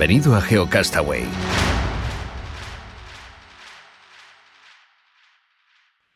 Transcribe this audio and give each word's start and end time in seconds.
Bienvenido 0.00 0.34
a 0.34 0.40
GeoCastaway. 0.40 1.24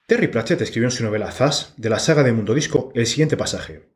Terry 0.06 0.28
Pratchett 0.28 0.62
escribió 0.62 0.88
en 0.88 0.90
su 0.90 1.04
novela 1.04 1.30
Zaz, 1.30 1.74
de 1.76 1.90
la 1.90 1.98
saga 1.98 2.22
de 2.22 2.32
Mundo 2.32 2.54
Disco, 2.54 2.92
el 2.94 3.06
siguiente 3.06 3.36
pasaje. 3.36 3.92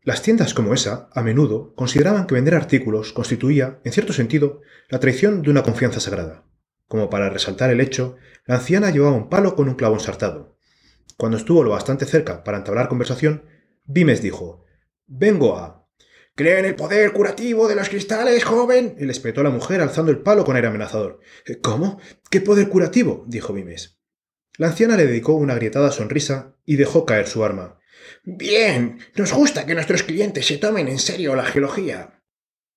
Las 0.00 0.22
tiendas 0.22 0.54
como 0.54 0.72
esa, 0.72 1.10
a 1.12 1.22
menudo, 1.22 1.74
consideraban 1.74 2.26
que 2.26 2.34
vender 2.34 2.54
artículos 2.54 3.12
constituía, 3.12 3.78
en 3.84 3.92
cierto 3.92 4.14
sentido, 4.14 4.62
la 4.88 5.00
traición 5.00 5.42
de 5.42 5.50
una 5.50 5.62
confianza 5.62 6.00
sagrada. 6.00 6.46
Como 6.88 7.10
para 7.10 7.28
resaltar 7.28 7.68
el 7.68 7.82
hecho, 7.82 8.16
la 8.46 8.54
anciana 8.54 8.90
llevaba 8.90 9.14
un 9.14 9.28
palo 9.28 9.54
con 9.54 9.68
un 9.68 9.74
clavo 9.74 9.96
ensartado. 9.96 10.56
Cuando 11.18 11.36
estuvo 11.36 11.62
lo 11.62 11.72
bastante 11.72 12.06
cerca 12.06 12.42
para 12.42 12.56
entablar 12.56 12.88
conversación, 12.88 13.44
Vimes 13.84 14.22
dijo: 14.22 14.64
Vengo 15.06 15.58
a. 15.58 15.85
¿Cree 16.36 16.58
en 16.58 16.66
el 16.66 16.74
poder 16.74 17.14
curativo 17.14 17.66
de 17.66 17.74
los 17.74 17.88
cristales, 17.88 18.44
joven? 18.44 18.94
le 18.98 19.10
espetó 19.10 19.42
la 19.42 19.48
mujer 19.48 19.80
alzando 19.80 20.10
el 20.10 20.18
palo 20.18 20.44
con 20.44 20.54
aire 20.54 20.68
amenazador. 20.68 21.18
¿Cómo? 21.62 21.98
¿Qué 22.28 22.42
poder 22.42 22.68
curativo? 22.68 23.24
dijo 23.26 23.54
Vimes. 23.54 23.98
La 24.58 24.66
anciana 24.66 24.98
le 24.98 25.06
dedicó 25.06 25.32
una 25.32 25.54
agrietada 25.54 25.90
sonrisa 25.90 26.54
y 26.66 26.76
dejó 26.76 27.06
caer 27.06 27.26
su 27.26 27.42
arma. 27.42 27.78
Bien, 28.22 28.98
nos 29.14 29.32
gusta 29.32 29.64
que 29.64 29.72
nuestros 29.72 30.02
clientes 30.02 30.46
se 30.46 30.58
tomen 30.58 30.88
en 30.88 30.98
serio 30.98 31.34
la 31.36 31.44
geología. 31.44 32.22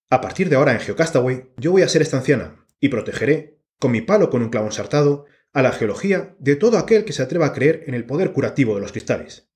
A 0.09 0.21
partir 0.21 0.47
de 0.47 0.55
ahora 0.55 0.71
en 0.71 0.79
Geocastaway 0.79 1.51
yo 1.57 1.73
voy 1.73 1.81
a 1.81 1.89
ser 1.89 2.01
esta 2.01 2.15
anciana 2.15 2.65
y 2.79 2.87
protegeré, 2.87 3.59
con 3.77 3.91
mi 3.91 3.99
palo 3.99 4.29
con 4.29 4.41
un 4.41 4.49
clavo 4.51 4.67
ensartado, 4.67 5.25
a 5.51 5.61
la 5.61 5.73
geología 5.73 6.33
de 6.39 6.55
todo 6.55 6.77
aquel 6.77 7.03
que 7.03 7.11
se 7.11 7.23
atreva 7.23 7.47
a 7.47 7.53
creer 7.53 7.83
en 7.87 7.93
el 7.93 8.05
poder 8.05 8.31
curativo 8.31 8.75
de 8.75 8.81
los 8.81 8.93
cristales. 8.93 9.48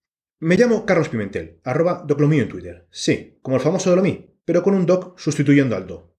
Me 0.43 0.57
llamo 0.57 0.85
Carlos 0.85 1.07
Pimentel, 1.07 1.61
arroba 1.63 2.03
doclomío 2.05 2.43
en 2.43 2.49
Twitter. 2.49 2.85
Sí, 2.91 3.39
como 3.41 3.55
el 3.55 3.61
famoso 3.61 3.89
Dolomí, 3.89 4.35
pero 4.43 4.61
con 4.61 4.73
un 4.73 4.85
doc 4.85 5.17
sustituyendo 5.17 5.77
al 5.77 5.87
do. 5.87 6.17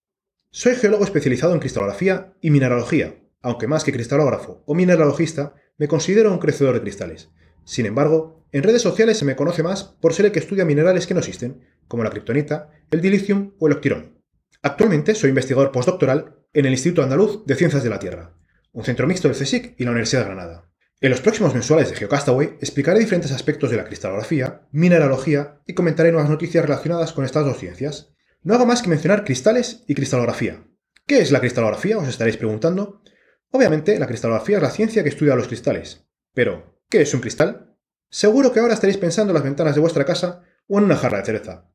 Soy 0.50 0.76
geólogo 0.76 1.04
especializado 1.04 1.52
en 1.52 1.60
cristalografía 1.60 2.32
y 2.40 2.48
mineralogía, 2.48 3.16
aunque 3.42 3.66
más 3.66 3.84
que 3.84 3.92
cristalógrafo 3.92 4.62
o 4.64 4.74
mineralogista, 4.74 5.56
me 5.76 5.88
considero 5.88 6.32
un 6.32 6.38
crecedor 6.38 6.72
de 6.72 6.80
cristales. 6.80 7.32
Sin 7.66 7.84
embargo, 7.84 8.46
en 8.50 8.62
redes 8.62 8.80
sociales 8.80 9.18
se 9.18 9.26
me 9.26 9.36
conoce 9.36 9.62
más 9.62 9.84
por 9.84 10.14
ser 10.14 10.24
el 10.24 10.32
que 10.32 10.38
estudia 10.38 10.64
minerales 10.64 11.06
que 11.06 11.12
no 11.12 11.20
existen, 11.20 11.60
como 11.86 12.02
la 12.02 12.08
kriptonita, 12.08 12.70
el 12.90 13.02
dilithium 13.02 13.52
o 13.58 13.66
el 13.66 13.74
octirón. 13.74 14.22
Actualmente 14.62 15.14
soy 15.14 15.28
investigador 15.28 15.70
postdoctoral 15.70 16.34
en 16.54 16.64
el 16.64 16.72
Instituto 16.72 17.02
Andaluz 17.02 17.44
de 17.44 17.56
Ciencias 17.56 17.84
de 17.84 17.90
la 17.90 17.98
Tierra, 17.98 18.32
un 18.72 18.84
centro 18.84 19.06
mixto 19.06 19.28
del 19.28 19.36
CSIC 19.36 19.74
y 19.76 19.84
la 19.84 19.90
Universidad 19.90 20.22
de 20.22 20.28
Granada. 20.28 20.73
En 21.04 21.10
los 21.10 21.20
próximos 21.20 21.52
mensuales 21.52 21.90
de 21.90 21.96
GeoCastaway 21.96 22.56
explicaré 22.62 22.98
diferentes 22.98 23.30
aspectos 23.30 23.70
de 23.70 23.76
la 23.76 23.84
cristalografía, 23.84 24.62
mineralogía 24.72 25.60
y 25.66 25.74
comentaré 25.74 26.10
nuevas 26.10 26.30
noticias 26.30 26.64
relacionadas 26.64 27.12
con 27.12 27.26
estas 27.26 27.44
dos 27.44 27.58
ciencias. 27.58 28.14
No 28.42 28.54
hago 28.54 28.64
más 28.64 28.80
que 28.80 28.88
mencionar 28.88 29.22
cristales 29.22 29.84
y 29.86 29.94
cristalografía. 29.94 30.66
¿Qué 31.06 31.18
es 31.18 31.30
la 31.30 31.40
cristalografía? 31.40 31.98
Os 31.98 32.08
estaréis 32.08 32.38
preguntando. 32.38 33.02
Obviamente, 33.50 33.98
la 33.98 34.06
cristalografía 34.06 34.56
es 34.56 34.62
la 34.62 34.70
ciencia 34.70 35.02
que 35.02 35.10
estudia 35.10 35.34
los 35.34 35.46
cristales. 35.46 36.06
Pero, 36.32 36.80
¿qué 36.88 37.02
es 37.02 37.12
un 37.12 37.20
cristal? 37.20 37.76
Seguro 38.08 38.50
que 38.50 38.60
ahora 38.60 38.72
estaréis 38.72 38.96
pensando 38.96 39.32
en 39.32 39.34
las 39.34 39.44
ventanas 39.44 39.74
de 39.74 39.82
vuestra 39.82 40.06
casa 40.06 40.42
o 40.68 40.78
en 40.78 40.84
una 40.84 40.96
jarra 40.96 41.18
de 41.18 41.26
cereza. 41.26 41.70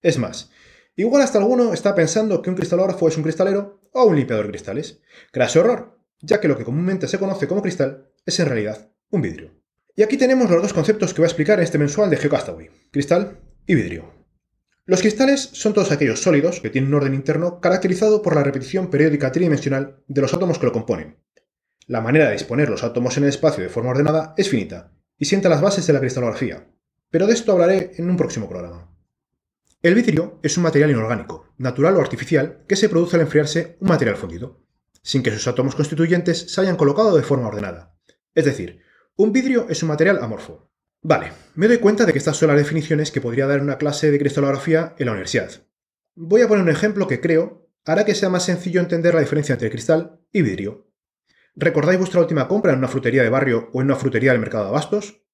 Es 0.00 0.18
más, 0.18 0.50
igual 0.96 1.22
hasta 1.22 1.38
alguno 1.38 1.72
está 1.72 1.94
pensando 1.94 2.42
que 2.42 2.50
un 2.50 2.56
cristalógrafo 2.56 3.06
es 3.06 3.16
un 3.16 3.22
cristalero 3.22 3.80
o 3.92 4.06
un 4.06 4.16
limpiador 4.16 4.46
de 4.46 4.50
cristales. 4.50 5.02
Craso 5.30 5.60
error, 5.60 6.00
ya 6.20 6.40
que 6.40 6.48
lo 6.48 6.58
que 6.58 6.64
comúnmente 6.64 7.06
se 7.06 7.20
conoce 7.20 7.46
como 7.46 7.62
cristal 7.62 8.11
es 8.26 8.38
en 8.40 8.46
realidad 8.46 8.92
un 9.10 9.22
vidrio. 9.22 9.50
Y 9.94 10.02
aquí 10.02 10.16
tenemos 10.16 10.50
los 10.50 10.62
dos 10.62 10.72
conceptos 10.72 11.12
que 11.12 11.20
voy 11.20 11.26
a 11.26 11.28
explicar 11.28 11.58
en 11.58 11.64
este 11.64 11.78
mensual 11.78 12.10
de 12.10 12.16
GeoCastaway, 12.16 12.70
cristal 12.90 13.40
y 13.66 13.74
vidrio. 13.74 14.12
Los 14.84 15.00
cristales 15.00 15.50
son 15.52 15.74
todos 15.74 15.92
aquellos 15.92 16.20
sólidos 16.20 16.60
que 16.60 16.70
tienen 16.70 16.88
un 16.88 16.94
orden 16.94 17.14
interno 17.14 17.60
caracterizado 17.60 18.22
por 18.22 18.34
la 18.34 18.42
repetición 18.42 18.90
periódica 18.90 19.30
tridimensional 19.30 20.02
de 20.08 20.20
los 20.20 20.34
átomos 20.34 20.58
que 20.58 20.66
lo 20.66 20.72
componen. 20.72 21.18
La 21.86 22.00
manera 22.00 22.26
de 22.26 22.32
disponer 22.32 22.68
los 22.68 22.82
átomos 22.82 23.16
en 23.16 23.24
el 23.24 23.28
espacio 23.28 23.62
de 23.62 23.70
forma 23.70 23.90
ordenada 23.90 24.34
es 24.36 24.48
finita 24.48 24.92
y 25.18 25.26
sienta 25.26 25.48
las 25.48 25.60
bases 25.60 25.86
de 25.86 25.92
la 25.92 26.00
cristalografía, 26.00 26.68
pero 27.10 27.26
de 27.26 27.34
esto 27.34 27.52
hablaré 27.52 27.92
en 27.96 28.08
un 28.08 28.16
próximo 28.16 28.48
programa. 28.48 28.92
El 29.82 29.94
vidrio 29.94 30.38
es 30.42 30.56
un 30.56 30.62
material 30.62 30.90
inorgánico, 30.90 31.52
natural 31.58 31.96
o 31.96 32.00
artificial, 32.00 32.64
que 32.68 32.76
se 32.76 32.88
produce 32.88 33.16
al 33.16 33.22
enfriarse 33.22 33.76
un 33.80 33.88
material 33.88 34.16
fundido, 34.16 34.64
sin 35.02 35.22
que 35.22 35.32
sus 35.32 35.46
átomos 35.48 35.74
constituyentes 35.74 36.52
se 36.52 36.60
hayan 36.60 36.76
colocado 36.76 37.16
de 37.16 37.22
forma 37.22 37.48
ordenada. 37.48 37.96
Es 38.34 38.44
decir, 38.44 38.80
un 39.16 39.32
vidrio 39.32 39.66
es 39.68 39.82
un 39.82 39.88
material 39.88 40.18
amorfo. 40.22 40.70
Vale, 41.02 41.32
me 41.54 41.68
doy 41.68 41.78
cuenta 41.78 42.06
de 42.06 42.12
que 42.12 42.18
estas 42.18 42.36
son 42.36 42.48
las 42.48 42.56
definiciones 42.56 43.10
que 43.10 43.20
podría 43.20 43.46
dar 43.46 43.60
una 43.60 43.76
clase 43.76 44.10
de 44.10 44.18
cristalografía 44.18 44.94
en 44.98 45.06
la 45.06 45.12
universidad. 45.12 45.50
Voy 46.14 46.42
a 46.42 46.48
poner 46.48 46.62
un 46.62 46.70
ejemplo 46.70 47.08
que 47.08 47.20
creo 47.20 47.68
hará 47.84 48.04
que 48.04 48.14
sea 48.14 48.28
más 48.28 48.44
sencillo 48.44 48.80
entender 48.80 49.14
la 49.14 49.20
diferencia 49.20 49.54
entre 49.54 49.70
cristal 49.70 50.20
y 50.32 50.42
vidrio. 50.42 50.88
¿Recordáis 51.54 51.98
vuestra 51.98 52.20
última 52.20 52.48
compra 52.48 52.72
en 52.72 52.78
una 52.78 52.88
frutería 52.88 53.22
de 53.22 53.28
barrio 53.28 53.68
o 53.72 53.80
en 53.80 53.86
una 53.86 53.96
frutería 53.96 54.32
del 54.32 54.40
mercado 54.40 54.64
de 54.64 54.70
abastos? 54.70 55.24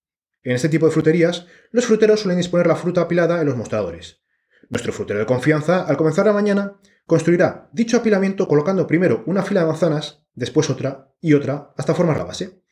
En 0.42 0.52
este 0.52 0.68
tipo 0.68 0.86
de 0.86 0.92
fruterías, 0.92 1.46
los 1.70 1.86
fruteros 1.86 2.20
suelen 2.20 2.38
disponer 2.38 2.66
la 2.66 2.76
fruta 2.76 3.02
apilada 3.02 3.40
en 3.40 3.46
los 3.46 3.56
mostradores. 3.56 4.22
Nuestro 4.70 4.92
frutero 4.92 5.20
de 5.20 5.26
confianza, 5.26 5.82
al 5.82 5.96
comenzar 5.96 6.26
la 6.26 6.32
mañana, 6.32 6.80
construirá 7.06 7.68
dicho 7.72 7.98
apilamiento 7.98 8.48
colocando 8.48 8.86
primero 8.86 9.22
una 9.26 9.42
fila 9.42 9.60
de 9.60 9.66
manzanas, 9.66 10.24
después 10.34 10.70
otra 10.70 11.12
y 11.20 11.34
otra, 11.34 11.72
hasta 11.76 11.94
formar 11.94 12.16
la 12.16 12.24
base. 12.24 12.62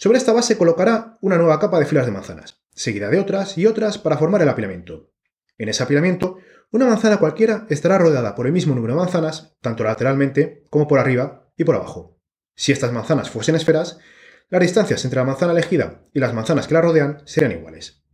Sobre 0.00 0.18
esta 0.18 0.32
base 0.32 0.56
colocará 0.56 1.18
una 1.22 1.38
nueva 1.38 1.58
capa 1.58 1.80
de 1.80 1.84
filas 1.84 2.06
de 2.06 2.12
manzanas, 2.12 2.62
seguida 2.72 3.10
de 3.10 3.18
otras 3.18 3.58
y 3.58 3.66
otras 3.66 3.98
para 3.98 4.16
formar 4.16 4.40
el 4.40 4.48
apilamiento. 4.48 5.10
En 5.58 5.68
ese 5.68 5.82
apilamiento, 5.82 6.36
una 6.70 6.86
manzana 6.86 7.16
cualquiera 7.16 7.66
estará 7.68 7.98
rodeada 7.98 8.36
por 8.36 8.46
el 8.46 8.52
mismo 8.52 8.76
número 8.76 8.94
de 8.94 9.00
manzanas, 9.00 9.56
tanto 9.60 9.82
lateralmente 9.82 10.62
como 10.70 10.86
por 10.86 11.00
arriba 11.00 11.50
y 11.56 11.64
por 11.64 11.74
abajo. 11.74 12.16
Si 12.54 12.70
estas 12.70 12.92
manzanas 12.92 13.28
fuesen 13.28 13.56
esferas, 13.56 13.98
las 14.50 14.60
distancias 14.60 15.04
entre 15.04 15.18
la 15.18 15.24
manzana 15.24 15.50
elegida 15.50 16.04
y 16.14 16.20
las 16.20 16.32
manzanas 16.32 16.68
que 16.68 16.74
la 16.74 16.80
rodean 16.80 17.20
serían 17.24 17.58
iguales. 17.58 18.04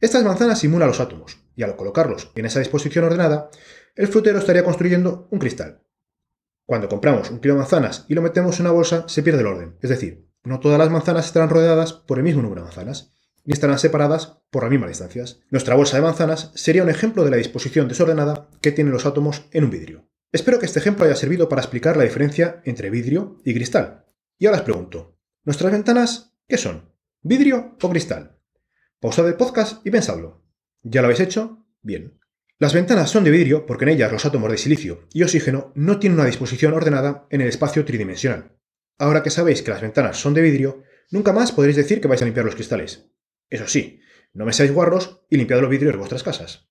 Estas 0.00 0.24
manzanas 0.24 0.58
simulan 0.58 0.88
los 0.88 0.98
átomos, 0.98 1.38
y 1.54 1.62
al 1.62 1.76
colocarlos 1.76 2.32
en 2.34 2.46
esa 2.46 2.58
disposición 2.58 3.04
ordenada, 3.04 3.48
el 3.94 4.08
frutero 4.08 4.40
estaría 4.40 4.64
construyendo 4.64 5.28
un 5.30 5.38
cristal. 5.38 5.84
Cuando 6.66 6.88
compramos 6.88 7.30
un 7.30 7.38
kilo 7.38 7.54
de 7.54 7.60
manzanas 7.60 8.06
y 8.08 8.14
lo 8.14 8.22
metemos 8.22 8.58
en 8.58 8.66
una 8.66 8.74
bolsa, 8.74 9.04
se 9.06 9.22
pierde 9.22 9.42
el 9.42 9.46
orden, 9.46 9.76
es 9.80 9.88
decir, 9.88 10.31
no 10.44 10.60
todas 10.60 10.78
las 10.78 10.90
manzanas 10.90 11.26
estarán 11.26 11.50
rodeadas 11.50 11.92
por 11.92 12.18
el 12.18 12.24
mismo 12.24 12.42
número 12.42 12.62
de 12.62 12.66
manzanas, 12.66 13.12
ni 13.44 13.52
estarán 13.52 13.78
separadas 13.78 14.38
por 14.50 14.62
las 14.62 14.70
mismas 14.70 14.90
distancias. 14.90 15.40
Nuestra 15.50 15.74
bolsa 15.74 15.96
de 15.96 16.02
manzanas 16.02 16.52
sería 16.54 16.82
un 16.82 16.90
ejemplo 16.90 17.24
de 17.24 17.30
la 17.30 17.36
disposición 17.36 17.88
desordenada 17.88 18.48
que 18.60 18.72
tienen 18.72 18.92
los 18.92 19.06
átomos 19.06 19.46
en 19.52 19.64
un 19.64 19.70
vidrio. 19.70 20.08
Espero 20.32 20.58
que 20.58 20.66
este 20.66 20.78
ejemplo 20.78 21.04
haya 21.04 21.16
servido 21.16 21.48
para 21.48 21.62
explicar 21.62 21.96
la 21.96 22.04
diferencia 22.04 22.62
entre 22.64 22.90
vidrio 22.90 23.38
y 23.44 23.54
cristal. 23.54 24.06
Y 24.38 24.46
ahora 24.46 24.58
os 24.58 24.64
pregunto, 24.64 25.18
¿nuestras 25.44 25.72
ventanas 25.72 26.34
qué 26.48 26.56
son? 26.56 26.90
¿Vidrio 27.20 27.76
o 27.80 27.90
cristal? 27.90 28.38
Pausad 29.00 29.28
el 29.28 29.34
podcast 29.34 29.84
y 29.86 29.90
pensadlo. 29.90 30.42
¿Ya 30.82 31.02
lo 31.02 31.06
habéis 31.06 31.20
hecho? 31.20 31.66
Bien. 31.82 32.18
Las 32.58 32.74
ventanas 32.74 33.10
son 33.10 33.24
de 33.24 33.30
vidrio 33.30 33.66
porque 33.66 33.84
en 33.84 33.90
ellas 33.90 34.12
los 34.12 34.24
átomos 34.24 34.50
de 34.50 34.56
silicio 34.56 35.06
y 35.12 35.22
oxígeno 35.22 35.72
no 35.74 35.98
tienen 35.98 36.18
una 36.18 36.26
disposición 36.26 36.72
ordenada 36.74 37.26
en 37.30 37.40
el 37.40 37.48
espacio 37.48 37.84
tridimensional. 37.84 38.56
Ahora 39.02 39.24
que 39.24 39.30
sabéis 39.30 39.62
que 39.62 39.72
las 39.72 39.80
ventanas 39.80 40.16
son 40.16 40.32
de 40.32 40.40
vidrio, 40.42 40.84
nunca 41.10 41.32
más 41.32 41.50
podréis 41.50 41.74
decir 41.74 42.00
que 42.00 42.06
vais 42.06 42.22
a 42.22 42.24
limpiar 42.24 42.46
los 42.46 42.54
cristales. 42.54 43.10
Eso 43.50 43.66
sí, 43.66 43.98
no 44.32 44.44
me 44.44 44.52
seáis 44.52 44.70
guarros 44.70 45.24
y 45.28 45.38
limpiad 45.38 45.60
los 45.60 45.70
vidrios 45.70 45.94
de 45.94 45.98
vuestras 45.98 46.22
casas. 46.22 46.68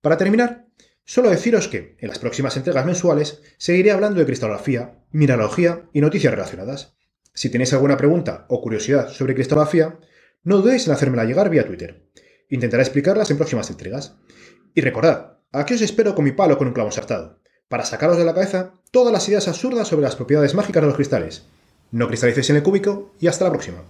Para 0.00 0.16
terminar, 0.16 0.66
solo 1.04 1.30
deciros 1.30 1.68
que, 1.68 1.96
en 2.00 2.08
las 2.08 2.18
próximas 2.18 2.56
entregas 2.56 2.84
mensuales, 2.84 3.42
seguiré 3.58 3.92
hablando 3.92 4.18
de 4.18 4.26
cristalografía, 4.26 5.04
mineralogía 5.12 5.88
y 5.92 6.00
noticias 6.00 6.34
relacionadas. 6.34 6.96
Si 7.32 7.48
tenéis 7.48 7.72
alguna 7.72 7.96
pregunta 7.96 8.46
o 8.48 8.60
curiosidad 8.60 9.08
sobre 9.10 9.36
cristalografía, 9.36 10.00
no 10.42 10.56
dudéis 10.56 10.88
en 10.88 10.94
hacérmela 10.94 11.26
llegar 11.26 11.48
vía 11.48 11.64
Twitter. 11.64 12.10
Intentaré 12.48 12.82
explicarlas 12.82 13.30
en 13.30 13.36
próximas 13.36 13.70
entregas. 13.70 14.16
Y 14.74 14.80
recordad, 14.80 15.38
aquí 15.52 15.74
os 15.74 15.82
espero 15.82 16.16
con 16.16 16.24
mi 16.24 16.32
palo 16.32 16.58
con 16.58 16.66
un 16.66 16.74
clavo 16.74 16.88
ensartado 16.88 17.38
para 17.68 17.84
sacaros 17.84 18.16
de 18.16 18.24
la 18.24 18.34
cabeza 18.34 18.74
todas 18.96 19.12
las 19.12 19.28
ideas 19.28 19.46
absurdas 19.46 19.88
sobre 19.88 20.04
las 20.04 20.16
propiedades 20.16 20.54
mágicas 20.54 20.80
de 20.82 20.86
los 20.86 20.96
cristales. 20.96 21.42
No 21.90 22.08
cristalicéis 22.08 22.48
en 22.48 22.56
el 22.56 22.62
cúbico 22.62 23.10
y 23.20 23.26
hasta 23.26 23.44
la 23.44 23.50
próxima. 23.50 23.82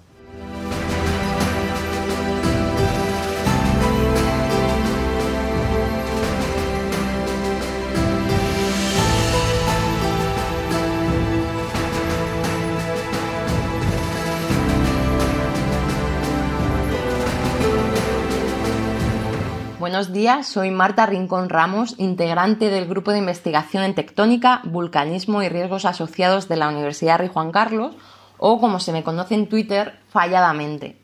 Buenos 19.87 20.13
días, 20.13 20.49
soy 20.49 20.73
Marta 20.73 21.07
Rincón 21.07 21.49
Ramos, 21.49 21.95
integrante 21.99 22.71
del 22.71 22.89
Grupo 22.89 23.13
de 23.13 23.19
Investigación 23.19 23.85
en 23.85 23.95
Tectónica, 23.95 24.61
Vulcanismo 24.65 25.45
y 25.45 25.49
Riesgos 25.49 25.85
Asociados 25.85 26.49
de 26.49 26.57
la 26.57 26.71
Universidad 26.71 27.19
Rey 27.19 27.31
Juan 27.33 27.53
Carlos, 27.53 27.95
o 28.37 28.61
como 28.61 28.81
se 28.81 28.91
me 28.91 29.05
conoce 29.05 29.37
en 29.37 29.49
Twitter, 29.49 30.01
falladamente. 30.09 30.99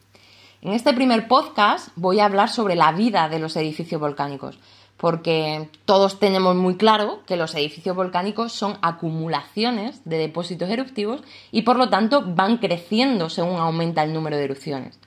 En 0.62 0.72
este 0.72 0.92
primer 0.94 1.28
podcast 1.28 1.90
voy 1.94 2.18
a 2.18 2.24
hablar 2.24 2.48
sobre 2.48 2.74
la 2.74 2.90
vida 2.90 3.28
de 3.28 3.38
los 3.38 3.54
edificios 3.54 4.00
volcánicos, 4.00 4.58
porque 4.96 5.70
todos 5.84 6.18
tenemos 6.18 6.56
muy 6.56 6.76
claro 6.76 7.20
que 7.24 7.36
los 7.36 7.54
edificios 7.54 7.94
volcánicos 7.94 8.50
son 8.50 8.78
acumulaciones 8.82 10.00
de 10.04 10.18
depósitos 10.18 10.68
eruptivos 10.68 11.22
y 11.52 11.62
por 11.62 11.76
lo 11.76 11.88
tanto 11.88 12.24
van 12.26 12.58
creciendo 12.58 13.30
según 13.30 13.60
aumenta 13.60 14.02
el 14.02 14.12
número 14.12 14.36
de 14.36 14.42
erupciones. 14.42 14.98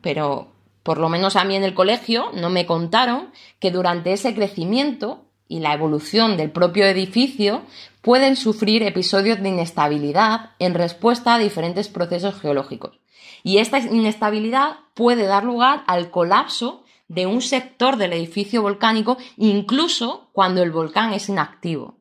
Pero 0.00 0.48
por 0.82 0.98
lo 0.98 1.08
menos 1.08 1.36
a 1.36 1.44
mí 1.44 1.56
en 1.56 1.64
el 1.64 1.74
colegio 1.74 2.30
no 2.34 2.50
me 2.50 2.66
contaron 2.66 3.30
que 3.58 3.70
durante 3.70 4.12
ese 4.12 4.34
crecimiento 4.34 5.24
y 5.48 5.60
la 5.60 5.74
evolución 5.74 6.36
del 6.36 6.50
propio 6.50 6.86
edificio 6.86 7.62
pueden 8.02 8.36
sufrir 8.36 8.82
episodios 8.82 9.42
de 9.42 9.48
inestabilidad 9.48 10.50
en 10.58 10.74
respuesta 10.74 11.34
a 11.34 11.38
diferentes 11.38 11.88
procesos 11.88 12.40
geológicos. 12.40 13.00
Y 13.42 13.58
esta 13.58 13.78
inestabilidad 13.78 14.76
puede 14.94 15.26
dar 15.26 15.44
lugar 15.44 15.82
al 15.86 16.10
colapso 16.10 16.84
de 17.08 17.26
un 17.26 17.42
sector 17.42 17.96
del 17.96 18.12
edificio 18.12 18.62
volcánico 18.62 19.18
incluso 19.36 20.28
cuando 20.32 20.62
el 20.62 20.70
volcán 20.70 21.12
es 21.12 21.28
inactivo. 21.28 21.96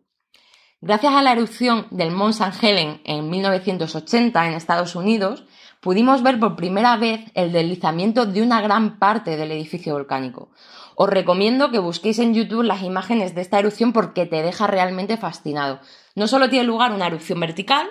Gracias 0.81 1.13
a 1.13 1.21
la 1.21 1.33
erupción 1.33 1.87
del 1.89 2.11
Mont 2.11 2.35
St. 2.39 2.65
Helen 2.65 3.01
en 3.03 3.29
1980 3.29 4.47
en 4.47 4.53
Estados 4.53 4.95
Unidos, 4.95 5.43
pudimos 5.79 6.23
ver 6.23 6.39
por 6.39 6.55
primera 6.55 6.97
vez 6.97 7.21
el 7.33 7.51
deslizamiento 7.51 8.25
de 8.25 8.41
una 8.41 8.61
gran 8.61 8.99
parte 8.99 9.37
del 9.37 9.51
edificio 9.51 9.93
volcánico. 9.93 10.51
Os 10.95 11.09
recomiendo 11.09 11.71
que 11.71 11.79
busquéis 11.79 12.19
en 12.19 12.33
YouTube 12.33 12.63
las 12.63 12.83
imágenes 12.83 13.33
de 13.35 13.41
esta 13.41 13.59
erupción 13.59 13.93
porque 13.93 14.25
te 14.25 14.41
deja 14.41 14.67
realmente 14.67 15.17
fascinado. 15.17 15.79
No 16.15 16.27
solo 16.27 16.49
tiene 16.49 16.65
lugar 16.65 16.91
una 16.91 17.07
erupción 17.07 17.39
vertical, 17.39 17.87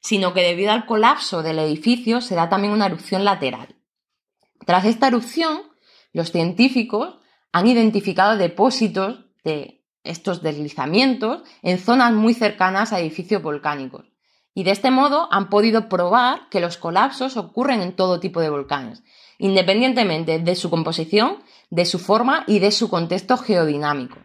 sino 0.00 0.32
que 0.32 0.42
debido 0.42 0.72
al 0.72 0.86
colapso 0.86 1.42
del 1.42 1.58
edificio 1.58 2.20
se 2.20 2.34
da 2.34 2.48
también 2.48 2.72
una 2.72 2.86
erupción 2.86 3.24
lateral. 3.24 3.76
Tras 4.64 4.84
esta 4.84 5.08
erupción, 5.08 5.62
los 6.12 6.30
científicos 6.30 7.18
han 7.52 7.66
identificado 7.66 8.36
depósitos 8.36 9.26
de 9.44 9.84
estos 10.04 10.42
deslizamientos 10.42 11.42
en 11.62 11.78
zonas 11.78 12.12
muy 12.12 12.34
cercanas 12.34 12.92
a 12.92 13.00
edificios 13.00 13.42
volcánicos. 13.42 14.11
Y 14.54 14.64
de 14.64 14.70
este 14.70 14.90
modo 14.90 15.28
han 15.30 15.48
podido 15.48 15.88
probar 15.88 16.48
que 16.50 16.60
los 16.60 16.76
colapsos 16.76 17.36
ocurren 17.36 17.80
en 17.80 17.96
todo 17.96 18.20
tipo 18.20 18.40
de 18.40 18.50
volcanes, 18.50 19.02
independientemente 19.38 20.38
de 20.38 20.54
su 20.54 20.68
composición, 20.68 21.42
de 21.70 21.86
su 21.86 21.98
forma 21.98 22.44
y 22.46 22.58
de 22.58 22.70
su 22.70 22.90
contexto 22.90 23.38
geodinámico. 23.38 24.18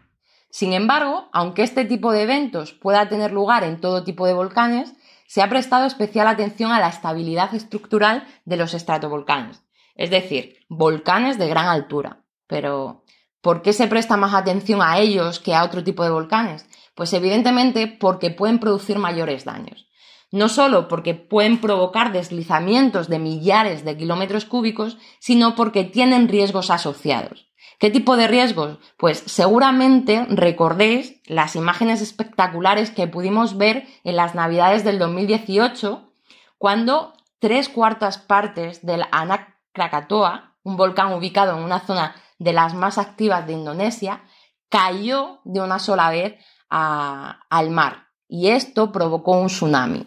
Sin 0.50 0.72
embargo, 0.72 1.28
aunque 1.32 1.62
este 1.62 1.84
tipo 1.84 2.12
de 2.12 2.22
eventos 2.22 2.72
pueda 2.72 3.08
tener 3.08 3.32
lugar 3.32 3.64
en 3.64 3.80
todo 3.80 4.04
tipo 4.04 4.26
de 4.26 4.32
volcanes, 4.34 4.94
se 5.26 5.42
ha 5.42 5.48
prestado 5.48 5.86
especial 5.86 6.26
atención 6.26 6.72
a 6.72 6.80
la 6.80 6.88
estabilidad 6.88 7.54
estructural 7.54 8.26
de 8.46 8.56
los 8.56 8.72
estratovolcanes, 8.72 9.62
es 9.94 10.10
decir, 10.10 10.56
volcanes 10.68 11.38
de 11.38 11.48
gran 11.48 11.66
altura. 11.66 12.24
Pero, 12.46 13.04
¿por 13.42 13.60
qué 13.60 13.74
se 13.74 13.88
presta 13.88 14.16
más 14.16 14.32
atención 14.32 14.80
a 14.80 14.98
ellos 14.98 15.38
que 15.38 15.54
a 15.54 15.64
otro 15.64 15.84
tipo 15.84 16.02
de 16.02 16.10
volcanes? 16.10 16.66
Pues 16.94 17.12
evidentemente 17.12 17.86
porque 17.86 18.30
pueden 18.30 18.58
producir 18.58 18.98
mayores 18.98 19.44
daños. 19.44 19.87
No 20.30 20.48
solo 20.48 20.88
porque 20.88 21.14
pueden 21.14 21.60
provocar 21.60 22.12
deslizamientos 22.12 23.08
de 23.08 23.18
millares 23.18 23.84
de 23.84 23.96
kilómetros 23.96 24.44
cúbicos, 24.44 24.98
sino 25.18 25.54
porque 25.54 25.84
tienen 25.84 26.28
riesgos 26.28 26.70
asociados. 26.70 27.48
¿Qué 27.78 27.90
tipo 27.90 28.16
de 28.16 28.26
riesgos? 28.26 28.78
Pues 28.96 29.22
seguramente 29.26 30.26
recordéis 30.28 31.20
las 31.26 31.54
imágenes 31.54 32.02
espectaculares 32.02 32.90
que 32.90 33.06
pudimos 33.06 33.56
ver 33.56 33.86
en 34.04 34.16
las 34.16 34.34
navidades 34.34 34.84
del 34.84 34.98
2018, 34.98 36.12
cuando 36.58 37.14
tres 37.38 37.68
cuartas 37.68 38.18
partes 38.18 38.84
del 38.84 39.04
Anak 39.12 39.56
Krakatoa, 39.72 40.56
un 40.64 40.76
volcán 40.76 41.12
ubicado 41.12 41.56
en 41.56 41.62
una 41.62 41.80
zona 41.80 42.16
de 42.38 42.52
las 42.52 42.74
más 42.74 42.98
activas 42.98 43.46
de 43.46 43.52
Indonesia, 43.52 44.22
cayó 44.68 45.40
de 45.44 45.60
una 45.60 45.78
sola 45.78 46.10
vez 46.10 46.34
al 46.68 47.70
mar 47.70 48.08
y 48.28 48.48
esto 48.48 48.92
provocó 48.92 49.32
un 49.40 49.46
tsunami. 49.46 50.06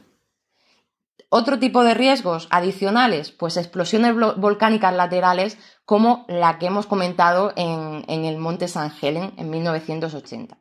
Otro 1.34 1.60
tipo 1.60 1.86
de 1.86 1.94
riesgos 1.94 2.50
adicionales, 2.50 3.32
pues 3.32 3.56
explosiones 3.56 4.14
volcánicas 4.36 4.94
laterales 4.94 5.58
como 5.86 6.26
la 6.28 6.60
que 6.60 6.66
hemos 6.66 6.88
comentado 6.88 7.54
en, 7.56 8.04
el 8.10 8.38
Monte 8.38 8.68
San 8.68 8.92
Helen 9.02 9.32
en 9.38 9.50
1980. 9.50 10.58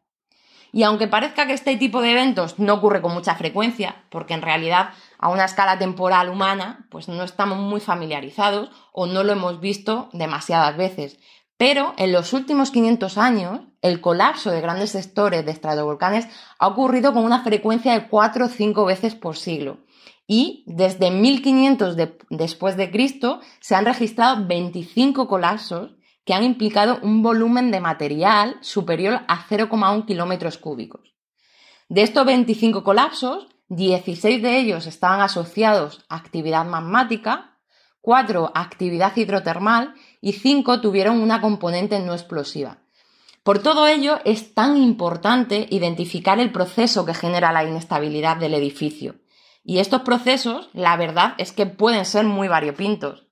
Y 0.71 0.85
aunque 0.85 1.09
parezca 1.09 1.49
que 1.49 1.55
este 1.55 1.77
tipo 1.77 2.01
de 2.01 2.13
eventos 2.13 2.61
no 2.61 2.75
ocurre 2.75 3.03
con 3.03 3.13
mucha 3.13 3.35
frecuencia, 3.35 4.05
porque 4.11 4.35
en 4.35 4.43
realidad 4.43 4.91
a 5.19 5.31
una 5.31 5.47
escala 5.47 5.77
temporal 5.77 6.29
humana, 6.29 6.87
pues 6.89 7.09
no 7.09 7.25
estamos 7.25 7.59
muy 7.59 7.81
familiarizados 7.81 8.71
o 8.93 9.07
no 9.07 9.25
lo 9.25 9.33
hemos 9.33 9.59
visto 9.59 10.09
demasiadas 10.13 10.77
veces. 10.77 11.19
Pero 11.61 11.93
en 11.99 12.11
los 12.11 12.33
últimos 12.33 12.71
500 12.71 13.19
años, 13.19 13.61
el 13.83 14.01
colapso 14.01 14.51
de 14.51 14.63
grandes 14.63 14.93
sectores 14.93 15.45
de 15.45 15.53
estratovolcanes 15.53 16.27
ha 16.59 16.67
ocurrido 16.67 17.13
con 17.13 17.23
una 17.23 17.45
frecuencia 17.45 17.93
de 17.93 18.09
4 18.09 18.47
o 18.47 18.49
5 18.49 18.87
veces 18.87 19.15
por 19.15 19.37
siglo. 19.37 19.77
Y 20.27 20.65
desde 20.67 21.11
1500 21.11 21.99
después 22.31 22.79
de 22.79 22.91
Cristo 22.91 23.41
se 23.61 23.75
han 23.75 23.85
registrado 23.85 24.47
25 24.47 25.29
colapsos 25.29 25.91
que 26.25 26.33
han 26.33 26.45
implicado 26.45 26.99
un 27.03 27.23
volumen 27.23 27.71
de 27.71 27.81
material 27.81 28.57
superior 28.63 29.21
a 29.29 29.45
0,1 29.47 30.07
kilómetros 30.07 30.57
cúbicos. 30.57 31.13
De 31.91 32.01
estos 32.01 32.25
25 32.25 32.83
colapsos, 32.83 33.49
16 33.69 34.41
de 34.41 34.57
ellos 34.57 34.87
estaban 34.87 35.21
asociados 35.21 36.07
a 36.09 36.17
actividad 36.17 36.65
magmática, 36.65 37.59
4 38.01 38.53
a 38.55 38.61
actividad 38.63 39.15
hidrotermal 39.15 39.95
y 40.21 40.33
5 40.33 40.81
tuvieron 40.81 41.21
una 41.21 41.41
componente 41.41 41.99
no 42.01 42.13
explosiva. 42.13 42.79
Por 43.43 43.61
todo 43.61 43.87
ello, 43.87 44.19
es 44.25 44.55
tan 44.55 44.77
importante 44.77 45.67
identificar 45.71 46.39
el 46.39 46.53
proceso 46.53 47.07
que 47.07 47.15
genera 47.15 47.53
la 47.53 47.65
inestabilidad 47.65 48.37
del 48.37 48.55
edificio. 48.55 49.17
Y 49.65 49.79
estos 49.79 50.03
procesos, 50.03 50.69
la 50.73 50.97
verdad 50.97 51.35
es 51.39 51.53
que 51.53 51.67
pueden 51.67 52.05
ser 52.05 52.25
muy 52.25 52.49
variopintos. 52.49 53.27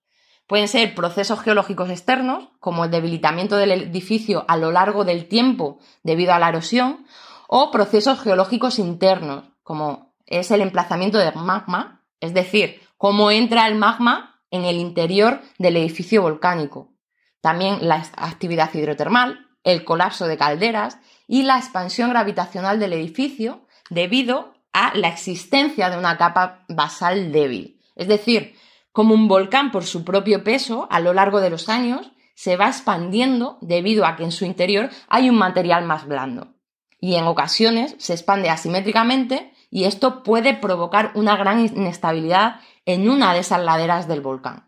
Pueden 0.46 0.68
ser 0.68 0.94
procesos 0.94 1.40
geológicos 1.40 1.90
externos, 1.90 2.48
como 2.58 2.84
el 2.84 2.90
debilitamiento 2.90 3.56
del 3.56 3.70
edificio 3.70 4.46
a 4.48 4.56
lo 4.56 4.72
largo 4.72 5.04
del 5.04 5.28
tiempo 5.28 5.78
debido 6.02 6.32
a 6.32 6.38
la 6.38 6.48
erosión, 6.48 7.06
o 7.48 7.70
procesos 7.70 8.20
geológicos 8.20 8.78
internos, 8.78 9.44
como 9.62 10.14
es 10.26 10.50
el 10.50 10.62
emplazamiento 10.62 11.18
del 11.18 11.34
magma, 11.34 12.02
es 12.20 12.32
decir, 12.32 12.80
cómo 12.96 13.30
entra 13.30 13.66
el 13.66 13.74
magma 13.74 14.37
en 14.50 14.64
el 14.64 14.76
interior 14.76 15.40
del 15.58 15.76
edificio 15.76 16.22
volcánico. 16.22 16.92
También 17.40 17.78
la 17.82 18.04
actividad 18.16 18.72
hidrotermal, 18.74 19.46
el 19.64 19.84
colapso 19.84 20.26
de 20.26 20.36
calderas 20.36 20.98
y 21.26 21.42
la 21.42 21.58
expansión 21.58 22.10
gravitacional 22.10 22.80
del 22.80 22.92
edificio 22.94 23.66
debido 23.90 24.54
a 24.72 24.96
la 24.96 25.08
existencia 25.08 25.90
de 25.90 25.98
una 25.98 26.16
capa 26.16 26.64
basal 26.68 27.32
débil. 27.32 27.80
Es 27.96 28.08
decir, 28.08 28.54
como 28.92 29.14
un 29.14 29.28
volcán 29.28 29.70
por 29.70 29.84
su 29.84 30.04
propio 30.04 30.42
peso 30.42 30.88
a 30.90 31.00
lo 31.00 31.12
largo 31.12 31.40
de 31.40 31.50
los 31.50 31.68
años 31.68 32.10
se 32.34 32.56
va 32.56 32.68
expandiendo 32.68 33.58
debido 33.60 34.06
a 34.06 34.16
que 34.16 34.24
en 34.24 34.32
su 34.32 34.44
interior 34.44 34.90
hay 35.08 35.28
un 35.28 35.36
material 35.36 35.84
más 35.84 36.06
blando. 36.06 36.54
Y 37.00 37.16
en 37.16 37.24
ocasiones 37.24 37.94
se 37.98 38.12
expande 38.12 38.50
asimétricamente 38.50 39.52
y 39.70 39.84
esto 39.84 40.22
puede 40.22 40.54
provocar 40.54 41.12
una 41.14 41.36
gran 41.36 41.60
inestabilidad 41.60 42.60
en 42.88 43.10
una 43.10 43.34
de 43.34 43.40
esas 43.40 43.62
laderas 43.62 44.08
del 44.08 44.22
volcán. 44.22 44.66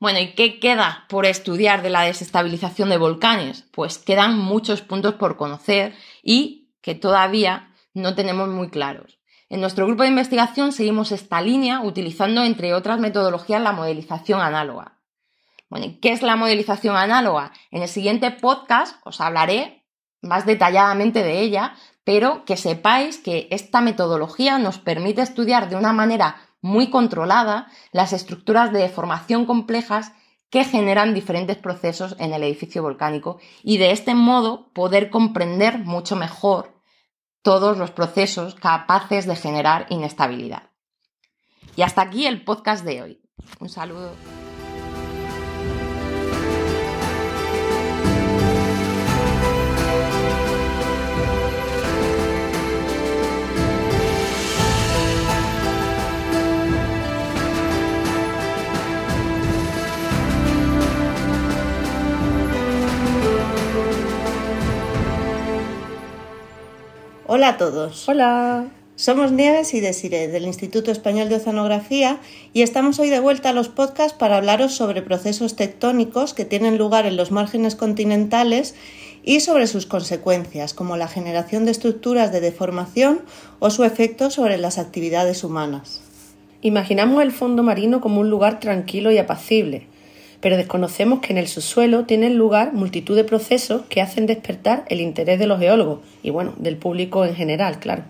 Bueno, 0.00 0.18
¿y 0.18 0.34
qué 0.34 0.58
queda 0.58 1.04
por 1.08 1.24
estudiar 1.24 1.82
de 1.82 1.90
la 1.90 2.02
desestabilización 2.02 2.88
de 2.88 2.96
volcanes? 2.96 3.64
Pues 3.70 3.98
quedan 3.98 4.36
muchos 4.36 4.82
puntos 4.82 5.14
por 5.14 5.36
conocer 5.36 5.94
y 6.20 6.72
que 6.82 6.96
todavía 6.96 7.72
no 7.94 8.16
tenemos 8.16 8.48
muy 8.48 8.70
claros. 8.70 9.20
En 9.48 9.60
nuestro 9.60 9.86
grupo 9.86 10.02
de 10.02 10.08
investigación 10.08 10.72
seguimos 10.72 11.12
esta 11.12 11.40
línea 11.40 11.80
utilizando, 11.80 12.42
entre 12.42 12.74
otras 12.74 12.98
metodologías, 12.98 13.62
la 13.62 13.70
modelización 13.70 14.40
análoga. 14.40 14.98
Bueno, 15.68 15.94
¿qué 16.02 16.10
es 16.10 16.22
la 16.22 16.34
modelización 16.34 16.96
análoga? 16.96 17.52
En 17.70 17.82
el 17.82 17.88
siguiente 17.88 18.32
podcast 18.32 18.96
os 19.04 19.20
hablaré 19.20 19.86
más 20.22 20.44
detalladamente 20.44 21.22
de 21.22 21.38
ella, 21.38 21.74
pero 22.02 22.44
que 22.44 22.56
sepáis 22.56 23.18
que 23.18 23.46
esta 23.52 23.80
metodología 23.80 24.58
nos 24.58 24.78
permite 24.78 25.22
estudiar 25.22 25.68
de 25.68 25.76
una 25.76 25.92
manera 25.92 26.49
muy 26.60 26.90
controlada 26.90 27.68
las 27.92 28.12
estructuras 28.12 28.72
de 28.72 28.80
deformación 28.80 29.46
complejas 29.46 30.12
que 30.50 30.64
generan 30.64 31.14
diferentes 31.14 31.56
procesos 31.56 32.16
en 32.18 32.32
el 32.32 32.42
edificio 32.42 32.82
volcánico 32.82 33.38
y 33.62 33.78
de 33.78 33.92
este 33.92 34.14
modo 34.14 34.72
poder 34.72 35.10
comprender 35.10 35.78
mucho 35.78 36.16
mejor 36.16 36.80
todos 37.42 37.78
los 37.78 37.90
procesos 37.90 38.54
capaces 38.56 39.26
de 39.26 39.36
generar 39.36 39.86
inestabilidad. 39.90 40.70
Y 41.76 41.82
hasta 41.82 42.02
aquí 42.02 42.26
el 42.26 42.44
podcast 42.44 42.84
de 42.84 43.02
hoy. 43.02 43.22
Un 43.60 43.68
saludo. 43.68 44.39
Hola 67.40 67.48
a 67.48 67.56
todos. 67.56 68.06
Hola. 68.06 68.66
Somos 68.96 69.32
Nieves 69.32 69.72
y 69.72 69.80
Desiree 69.80 70.28
del 70.28 70.44
Instituto 70.44 70.90
Español 70.90 71.30
de 71.30 71.36
Oceanografía 71.36 72.18
y 72.52 72.60
estamos 72.60 72.98
hoy 72.98 73.08
de 73.08 73.18
vuelta 73.18 73.48
a 73.48 73.52
los 73.54 73.70
podcasts 73.70 74.12
para 74.12 74.36
hablaros 74.36 74.74
sobre 74.74 75.00
procesos 75.00 75.56
tectónicos 75.56 76.34
que 76.34 76.44
tienen 76.44 76.76
lugar 76.76 77.06
en 77.06 77.16
los 77.16 77.30
márgenes 77.30 77.76
continentales 77.76 78.74
y 79.24 79.40
sobre 79.40 79.68
sus 79.68 79.86
consecuencias, 79.86 80.74
como 80.74 80.98
la 80.98 81.08
generación 81.08 81.64
de 81.64 81.70
estructuras 81.70 82.30
de 82.30 82.42
deformación 82.42 83.22
o 83.58 83.70
su 83.70 83.84
efecto 83.84 84.28
sobre 84.28 84.58
las 84.58 84.76
actividades 84.76 85.42
humanas. 85.42 86.02
Imaginamos 86.60 87.22
el 87.22 87.32
fondo 87.32 87.62
marino 87.62 88.02
como 88.02 88.20
un 88.20 88.28
lugar 88.28 88.60
tranquilo 88.60 89.12
y 89.12 89.16
apacible, 89.16 89.86
pero 90.40 90.56
desconocemos 90.56 91.20
que 91.20 91.32
en 91.32 91.38
el 91.38 91.48
subsuelo 91.48 92.04
tienen 92.06 92.36
lugar 92.36 92.72
multitud 92.72 93.16
de 93.16 93.24
procesos 93.24 93.82
que 93.88 94.00
hacen 94.00 94.26
despertar 94.26 94.84
el 94.88 95.00
interés 95.00 95.38
de 95.38 95.46
los 95.46 95.58
geólogos 95.58 96.00
y 96.22 96.30
bueno, 96.30 96.54
del 96.58 96.76
público 96.76 97.24
en 97.24 97.34
general, 97.34 97.78
claro. 97.78 98.04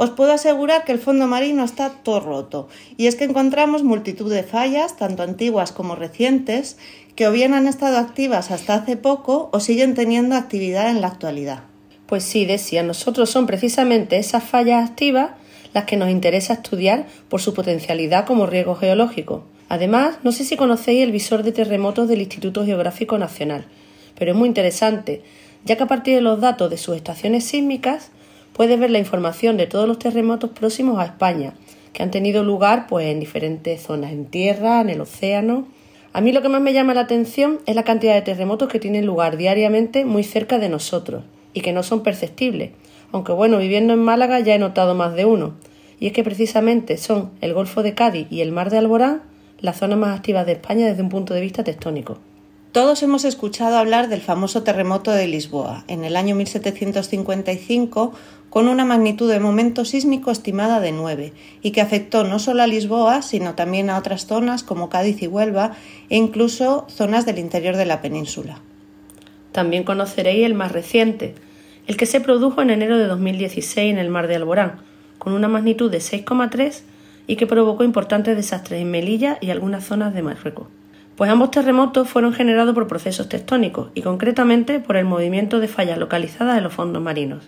Os 0.00 0.10
puedo 0.10 0.32
asegurar 0.32 0.84
que 0.84 0.92
el 0.92 1.00
fondo 1.00 1.26
marino 1.26 1.64
está 1.64 1.90
todo 1.90 2.20
roto, 2.20 2.68
y 2.96 3.08
es 3.08 3.16
que 3.16 3.24
encontramos 3.24 3.82
multitud 3.82 4.32
de 4.32 4.44
fallas, 4.44 4.96
tanto 4.96 5.24
antiguas 5.24 5.72
como 5.72 5.96
recientes, 5.96 6.78
que 7.16 7.26
o 7.26 7.32
bien 7.32 7.52
han 7.52 7.66
estado 7.66 7.98
activas 7.98 8.52
hasta 8.52 8.74
hace 8.74 8.96
poco 8.96 9.50
o 9.52 9.58
siguen 9.58 9.96
teniendo 9.96 10.36
actividad 10.36 10.88
en 10.88 11.00
la 11.00 11.08
actualidad. 11.08 11.64
Pues 12.06 12.22
sí, 12.22 12.44
decía, 12.44 12.84
nosotros 12.84 13.28
son 13.28 13.46
precisamente 13.46 14.18
esas 14.18 14.44
fallas 14.44 14.88
activas 14.88 15.32
las 15.74 15.84
que 15.84 15.96
nos 15.96 16.10
interesa 16.10 16.52
estudiar 16.52 17.06
por 17.28 17.40
su 17.40 17.52
potencialidad 17.52 18.24
como 18.24 18.46
riesgo 18.46 18.76
geológico. 18.76 19.42
Además, 19.68 20.18
no 20.22 20.32
sé 20.32 20.44
si 20.44 20.56
conocéis 20.56 21.02
el 21.02 21.12
visor 21.12 21.42
de 21.42 21.52
terremotos 21.52 22.08
del 22.08 22.20
Instituto 22.20 22.64
Geográfico 22.64 23.18
Nacional, 23.18 23.66
pero 24.18 24.32
es 24.32 24.36
muy 24.36 24.48
interesante, 24.48 25.22
ya 25.64 25.76
que 25.76 25.82
a 25.82 25.88
partir 25.88 26.14
de 26.14 26.20
los 26.22 26.40
datos 26.40 26.70
de 26.70 26.78
sus 26.78 26.96
estaciones 26.96 27.44
sísmicas 27.44 28.10
puedes 28.54 28.80
ver 28.80 28.90
la 28.90 28.98
información 28.98 29.56
de 29.56 29.66
todos 29.66 29.86
los 29.86 29.98
terremotos 29.98 30.50
próximos 30.50 30.98
a 30.98 31.04
España, 31.04 31.52
que 31.92 32.02
han 32.02 32.10
tenido 32.10 32.44
lugar 32.44 32.86
pues 32.88 33.06
en 33.06 33.20
diferentes 33.20 33.82
zonas, 33.82 34.12
en 34.12 34.24
tierra, 34.26 34.80
en 34.80 34.88
el 34.88 35.00
océano, 35.00 35.68
a 36.14 36.22
mí 36.22 36.32
lo 36.32 36.40
que 36.40 36.48
más 36.48 36.62
me 36.62 36.72
llama 36.72 36.94
la 36.94 37.02
atención 37.02 37.60
es 37.66 37.76
la 37.76 37.84
cantidad 37.84 38.14
de 38.14 38.22
terremotos 38.22 38.68
que 38.68 38.80
tienen 38.80 39.04
lugar 39.04 39.36
diariamente 39.36 40.06
muy 40.06 40.24
cerca 40.24 40.58
de 40.58 40.70
nosotros 40.70 41.24
y 41.52 41.60
que 41.60 41.72
no 41.72 41.82
son 41.82 42.02
perceptibles, 42.02 42.70
aunque 43.12 43.32
bueno, 43.32 43.58
viviendo 43.58 43.92
en 43.92 44.02
Málaga 44.02 44.40
ya 44.40 44.54
he 44.54 44.58
notado 44.58 44.94
más 44.94 45.14
de 45.14 45.26
uno, 45.26 45.54
y 46.00 46.06
es 46.06 46.12
que 46.12 46.24
precisamente 46.24 46.96
son 46.96 47.30
el 47.42 47.52
Golfo 47.52 47.82
de 47.82 47.94
Cádiz 47.94 48.26
y 48.30 48.40
el 48.40 48.52
Mar 48.52 48.70
de 48.70 48.78
Alborán 48.78 49.22
las 49.60 49.78
zonas 49.78 49.98
más 49.98 50.16
activas 50.16 50.46
de 50.46 50.52
España 50.52 50.86
desde 50.86 51.02
un 51.02 51.08
punto 51.08 51.34
de 51.34 51.40
vista 51.40 51.64
tectónico. 51.64 52.18
Todos 52.72 53.02
hemos 53.02 53.24
escuchado 53.24 53.76
hablar 53.76 54.08
del 54.08 54.20
famoso 54.20 54.62
terremoto 54.62 55.10
de 55.10 55.26
Lisboa 55.26 55.84
en 55.88 56.04
el 56.04 56.16
año 56.16 56.34
1755 56.34 58.12
con 58.50 58.68
una 58.68 58.84
magnitud 58.84 59.30
de 59.30 59.40
momento 59.40 59.84
sísmico 59.84 60.30
estimada 60.30 60.78
de 60.78 60.92
9 60.92 61.32
y 61.62 61.70
que 61.70 61.80
afectó 61.80 62.24
no 62.24 62.38
solo 62.38 62.62
a 62.62 62.66
Lisboa, 62.66 63.22
sino 63.22 63.54
también 63.54 63.90
a 63.90 63.98
otras 63.98 64.26
zonas 64.26 64.62
como 64.62 64.90
Cádiz 64.90 65.22
y 65.22 65.26
Huelva 65.26 65.72
e 66.08 66.16
incluso 66.16 66.86
zonas 66.88 67.26
del 67.26 67.38
interior 67.38 67.76
de 67.76 67.86
la 67.86 68.00
península. 68.00 68.60
También 69.52 69.84
conoceréis 69.84 70.44
el 70.44 70.54
más 70.54 70.72
reciente, 70.72 71.34
el 71.86 71.96
que 71.96 72.06
se 72.06 72.20
produjo 72.20 72.60
en 72.60 72.70
enero 72.70 72.98
de 72.98 73.06
2016 73.06 73.90
en 73.90 73.98
el 73.98 74.10
mar 74.10 74.28
de 74.28 74.36
Alborán, 74.36 74.82
con 75.18 75.32
una 75.32 75.48
magnitud 75.48 75.90
de 75.90 75.98
6,3 75.98 76.82
y 77.28 77.36
que 77.36 77.46
provocó 77.46 77.84
importantes 77.84 78.34
desastres 78.34 78.82
en 78.82 78.90
Melilla 78.90 79.38
y 79.40 79.50
algunas 79.50 79.84
zonas 79.84 80.12
de 80.14 80.22
Marruecos. 80.22 80.66
Pues 81.14 81.30
ambos 81.30 81.50
terremotos 81.50 82.08
fueron 82.08 82.32
generados 82.32 82.74
por 82.74 82.88
procesos 82.88 83.28
tectónicos 83.28 83.90
y 83.94 84.02
concretamente 84.02 84.80
por 84.80 84.96
el 84.96 85.04
movimiento 85.04 85.60
de 85.60 85.68
fallas 85.68 85.98
localizadas 85.98 86.56
en 86.56 86.64
los 86.64 86.72
fondos 86.72 87.02
marinos. 87.02 87.44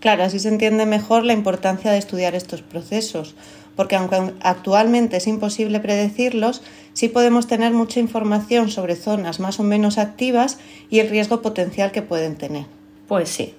Claro, 0.00 0.22
así 0.22 0.38
se 0.38 0.48
entiende 0.48 0.86
mejor 0.86 1.24
la 1.24 1.32
importancia 1.32 1.90
de 1.90 1.98
estudiar 1.98 2.34
estos 2.34 2.60
procesos, 2.62 3.34
porque 3.74 3.96
aunque 3.96 4.34
actualmente 4.42 5.16
es 5.16 5.26
imposible 5.26 5.80
predecirlos, 5.80 6.62
sí 6.92 7.08
podemos 7.08 7.46
tener 7.46 7.72
mucha 7.72 8.00
información 8.00 8.70
sobre 8.70 8.96
zonas 8.96 9.40
más 9.40 9.60
o 9.60 9.62
menos 9.62 9.98
activas 9.98 10.58
y 10.90 10.98
el 10.98 11.08
riesgo 11.08 11.42
potencial 11.42 11.92
que 11.92 12.02
pueden 12.02 12.36
tener. 12.36 12.66
Pues 13.08 13.30
sí, 13.30 13.54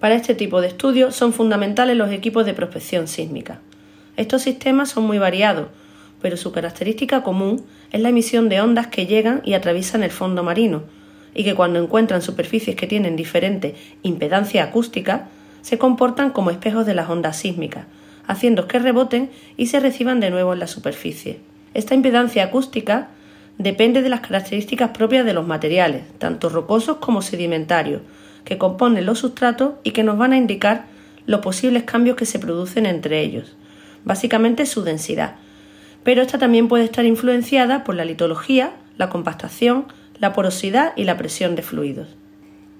para 0.00 0.14
este 0.14 0.34
tipo 0.34 0.60
de 0.60 0.68
estudios 0.68 1.14
son 1.14 1.32
fundamentales 1.32 1.96
los 1.96 2.10
equipos 2.10 2.46
de 2.46 2.54
prospección 2.54 3.08
sísmica. 3.08 3.60
Estos 4.16 4.42
sistemas 4.42 4.90
son 4.90 5.04
muy 5.04 5.18
variados, 5.18 5.68
pero 6.20 6.36
su 6.36 6.52
característica 6.52 7.22
común 7.22 7.64
es 7.90 8.00
la 8.00 8.10
emisión 8.10 8.48
de 8.48 8.60
ondas 8.60 8.86
que 8.86 9.06
llegan 9.06 9.42
y 9.44 9.54
atraviesan 9.54 10.02
el 10.02 10.10
fondo 10.10 10.42
marino, 10.42 10.82
y 11.34 11.44
que 11.44 11.54
cuando 11.54 11.82
encuentran 11.82 12.22
superficies 12.22 12.76
que 12.76 12.86
tienen 12.86 13.16
diferente 13.16 13.74
impedancia 14.02 14.64
acústica, 14.64 15.28
se 15.62 15.78
comportan 15.78 16.30
como 16.30 16.50
espejos 16.50 16.86
de 16.86 16.94
las 16.94 17.08
ondas 17.08 17.38
sísmicas, 17.38 17.86
haciendo 18.26 18.68
que 18.68 18.78
reboten 18.78 19.30
y 19.56 19.66
se 19.66 19.80
reciban 19.80 20.20
de 20.20 20.30
nuevo 20.30 20.52
en 20.52 20.58
la 20.58 20.66
superficie. 20.66 21.40
Esta 21.74 21.94
impedancia 21.94 22.44
acústica 22.44 23.08
depende 23.58 24.02
de 24.02 24.08
las 24.08 24.20
características 24.20 24.90
propias 24.90 25.24
de 25.24 25.32
los 25.32 25.46
materiales, 25.46 26.02
tanto 26.18 26.48
rocosos 26.48 26.98
como 26.98 27.22
sedimentarios, 27.22 28.02
que 28.44 28.58
componen 28.58 29.06
los 29.06 29.20
sustratos 29.20 29.74
y 29.84 29.92
que 29.92 30.02
nos 30.02 30.18
van 30.18 30.32
a 30.32 30.36
indicar 30.36 30.86
los 31.26 31.40
posibles 31.40 31.84
cambios 31.84 32.16
que 32.16 32.26
se 32.26 32.38
producen 32.38 32.86
entre 32.86 33.20
ellos, 33.20 33.56
básicamente 34.04 34.66
su 34.66 34.82
densidad. 34.82 35.36
Pero 36.04 36.22
esta 36.22 36.38
también 36.38 36.68
puede 36.68 36.84
estar 36.84 37.04
influenciada 37.04 37.84
por 37.84 37.94
la 37.94 38.04
litología, 38.04 38.72
la 38.96 39.08
compactación, 39.08 39.86
la 40.18 40.32
porosidad 40.32 40.92
y 40.96 41.04
la 41.04 41.16
presión 41.16 41.54
de 41.56 41.62
fluidos. 41.62 42.08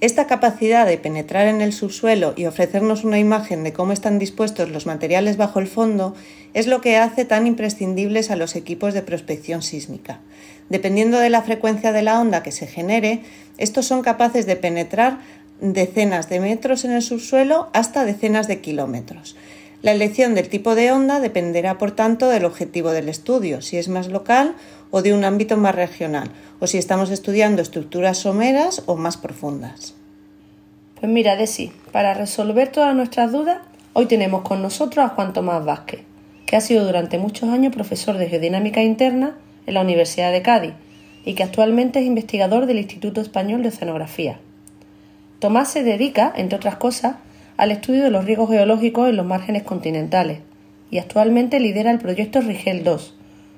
Esta 0.03 0.27
capacidad 0.27 0.85
de 0.85 0.99
penetrar 0.99 1.47
en 1.47 1.61
el 1.61 1.73
subsuelo 1.73 2.35
y 2.37 2.47
ofrecernos 2.47 3.05
una 3.05 3.21
imagen 3.21 3.63
de 3.63 3.73
cómo 3.73 3.93
están 3.93 4.19
dispuestos 4.19 4.69
los 4.69 4.85
materiales 4.85 5.37
bajo 5.37 5.61
el 5.61 5.69
fondo 5.69 6.17
es 6.55 6.67
lo 6.67 6.81
que 6.81 6.97
hace 6.97 7.25
tan 7.25 7.47
imprescindibles 7.47 8.33
a 8.33 8.37
los 8.37 8.57
equipos 8.57 8.95
de 8.95 9.03
prospección 9.03 9.63
sísmica. 9.63 10.19
Dependiendo 10.69 11.19
de 11.19 11.31
la 11.31 11.43
frecuencia 11.43 11.93
de 11.93 12.03
la 12.03 12.21
onda 12.21 12.43
que 12.43 12.51
se 12.51 12.67
genere, 12.67 13.21
estos 13.59 13.87
son 13.87 14.03
capaces 14.03 14.45
de 14.47 14.57
penetrar 14.57 15.19
decenas 15.61 16.29
de 16.29 16.41
metros 16.41 16.85
en 16.85 16.91
el 16.91 17.03
subsuelo 17.03 17.71
hasta 17.73 18.05
decenas 18.05 18.49
de 18.49 18.61
kilómetros. 18.61 19.37
La 19.83 19.91
elección 19.91 20.37
del 20.37 20.49
tipo 20.49 20.77
de 20.77 20.93
onda 20.93 21.19
dependerá, 21.19 21.77
por 21.77 21.91
tanto, 21.91 22.29
del 22.29 22.45
objetivo 22.45 22.93
del 22.93 23.09
estudio, 23.09 23.63
si 23.63 23.79
es 23.79 23.89
más 23.89 24.07
local 24.07 24.55
o 24.93 25.03
de 25.03 25.13
un 25.13 25.25
ámbito 25.25 25.57
más 25.57 25.75
regional, 25.75 26.31
o 26.61 26.69
si 26.69 26.79
estamos 26.79 27.11
estudiando 27.11 27.63
estructuras 27.63 28.19
someras 28.19 28.85
o 28.87 28.95
más 28.95 29.17
profundas. 29.17 29.95
Pues 31.01 31.11
mira, 31.11 31.35
Desi, 31.35 31.73
para 31.91 32.15
resolver 32.15 32.69
todas 32.71 32.95
nuestras 32.95 33.33
dudas, 33.33 33.59
hoy 33.93 34.07
tenemos 34.07 34.43
con 34.43 34.63
nosotros 34.63 35.05
a 35.05 35.09
Juan 35.09 35.33
Tomás 35.33 35.65
Vázquez, 35.65 36.03
que 36.47 36.55
ha 36.55 36.61
sido 36.61 36.87
durante 36.87 37.19
muchos 37.19 37.49
años 37.49 37.75
profesor 37.75 38.19
de 38.19 38.29
geodinámica 38.29 38.83
interna 38.83 39.37
en 39.67 39.75
la 39.75 39.81
Universidad 39.81 40.31
de 40.31 40.43
Cádiz 40.43 40.75
y 41.25 41.35
que 41.35 41.43
actualmente 41.43 41.99
es 41.99 42.07
investigador 42.07 42.67
del 42.67 42.79
Instituto 42.79 43.21
Español 43.21 43.65
de 43.65 43.71
Oceanografía. 43.71 44.39
Tomás 45.41 45.73
se 45.73 45.83
dedica, 45.83 46.33
entre 46.37 46.55
otras 46.55 46.77
cosas, 46.77 47.17
al 47.57 47.71
estudio 47.71 48.05
de 48.05 48.11
los 48.11 48.25
riesgos 48.25 48.51
geológicos 48.51 49.09
en 49.09 49.17
los 49.17 49.27
márgenes 49.27 49.63
continentales 49.63 50.41
y 50.91 50.99
actualmente 50.99 51.61
lidera 51.61 51.91
el 51.91 51.99
proyecto 51.99 52.41
Rigel 52.41 52.85
2, 52.85 53.15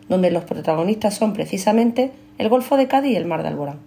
donde 0.08 0.30
los 0.30 0.44
protagonistas 0.44 1.16
son 1.16 1.32
precisamente 1.32 2.12
el 2.38 2.48
Golfo 2.48 2.76
de 2.76 2.88
Cádiz 2.88 3.12
y 3.12 3.16
el 3.16 3.26
Mar 3.26 3.42
de 3.42 3.48
Alborán. 3.48 3.78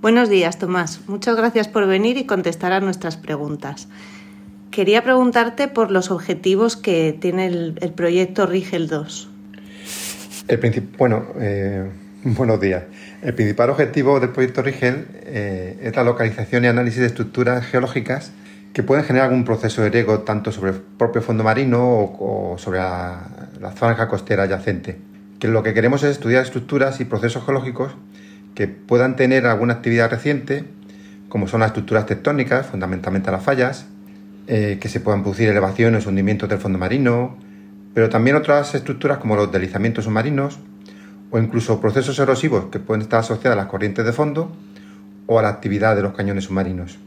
Buenos 0.00 0.28
días, 0.28 0.58
Tomás. 0.58 1.00
Muchas 1.08 1.36
gracias 1.36 1.66
por 1.66 1.86
venir 1.86 2.18
y 2.18 2.24
contestar 2.24 2.72
a 2.72 2.80
nuestras 2.80 3.16
preguntas. 3.16 3.88
Quería 4.70 5.02
preguntarte 5.02 5.66
por 5.66 5.90
los 5.90 6.12
objetivos 6.12 6.76
que 6.76 7.16
tiene 7.18 7.46
el, 7.46 7.92
proyecto 7.96 8.46
Rigel 8.46 8.86
2. 8.86 9.28
El 10.46 10.88
bueno, 10.96 11.24
eh, 11.40 11.90
buenos 12.22 12.60
días. 12.60 12.84
El 13.22 13.34
principal 13.34 13.70
objetivo 13.70 14.20
del 14.20 14.30
proyecto 14.30 14.62
Rigel 14.62 15.06
eh, 15.24 15.78
es 15.82 15.96
la 15.96 16.04
localización 16.04 16.64
y 16.64 16.68
análisis 16.68 17.00
de 17.00 17.06
estructuras 17.06 17.66
geológicas 17.66 18.32
que 18.78 18.84
pueden 18.84 19.04
generar 19.04 19.30
algún 19.30 19.44
proceso 19.44 19.82
de 19.82 19.90
riego 19.90 20.20
tanto 20.20 20.52
sobre 20.52 20.70
el 20.70 20.76
propio 20.76 21.20
fondo 21.20 21.42
marino 21.42 21.80
o, 21.82 22.54
sobre 22.58 22.78
la, 22.78 23.26
la 23.60 23.72
zona 23.72 24.06
costera 24.06 24.44
adyacente 24.44 24.98
que 25.40 25.48
lo 25.48 25.64
que 25.64 25.74
queremos 25.74 26.04
es 26.04 26.10
estudiar 26.10 26.44
estructuras 26.44 27.00
y 27.00 27.04
procesos 27.04 27.44
geológicos 27.44 27.90
que 28.54 28.68
puedan 28.68 29.16
tener 29.16 29.46
alguna 29.46 29.74
actividad 29.74 30.08
reciente, 30.08 30.64
como 31.28 31.48
son 31.48 31.58
las 31.58 31.70
estructuras 31.70 32.06
tectónicas, 32.06 32.66
fundamentalmente 32.66 33.32
las 33.32 33.42
fallas, 33.42 33.86
eh, 34.46 34.78
que 34.80 34.88
se 34.88 35.00
puedan 35.00 35.22
producir 35.22 35.48
elevaciones 35.48 36.06
hundimientos 36.06 36.48
del 36.48 36.60
fondo 36.60 36.78
marino, 36.78 37.36
pero 37.94 38.08
también 38.08 38.36
otras 38.36 38.76
estructuras 38.76 39.18
como 39.18 39.34
los 39.34 39.50
deslizamientos 39.50 40.04
submarinos 40.04 40.60
o 41.32 41.38
incluso 41.40 41.80
procesos 41.80 42.16
erosivos 42.20 42.66
que 42.66 42.78
pueden 42.78 43.02
estar 43.02 43.18
asociados 43.18 43.58
a 43.58 43.60
las 43.60 43.66
corrientes 43.66 44.04
de 44.04 44.12
fondo 44.12 44.52
o 45.26 45.40
a 45.40 45.42
la 45.42 45.48
actividad 45.48 45.96
de 45.96 46.02
los 46.02 46.14
cañones 46.14 46.44
submarinos. 46.44 47.00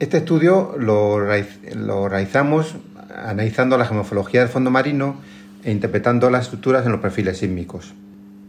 Este 0.00 0.16
estudio 0.16 0.76
lo, 0.78 1.18
lo 1.18 2.08
realizamos 2.08 2.74
analizando 3.14 3.76
la 3.76 3.84
geomorfología 3.84 4.40
del 4.40 4.48
fondo 4.48 4.70
marino 4.70 5.16
e 5.62 5.70
interpretando 5.70 6.30
las 6.30 6.44
estructuras 6.44 6.86
en 6.86 6.92
los 6.92 7.02
perfiles 7.02 7.36
sísmicos. 7.36 7.92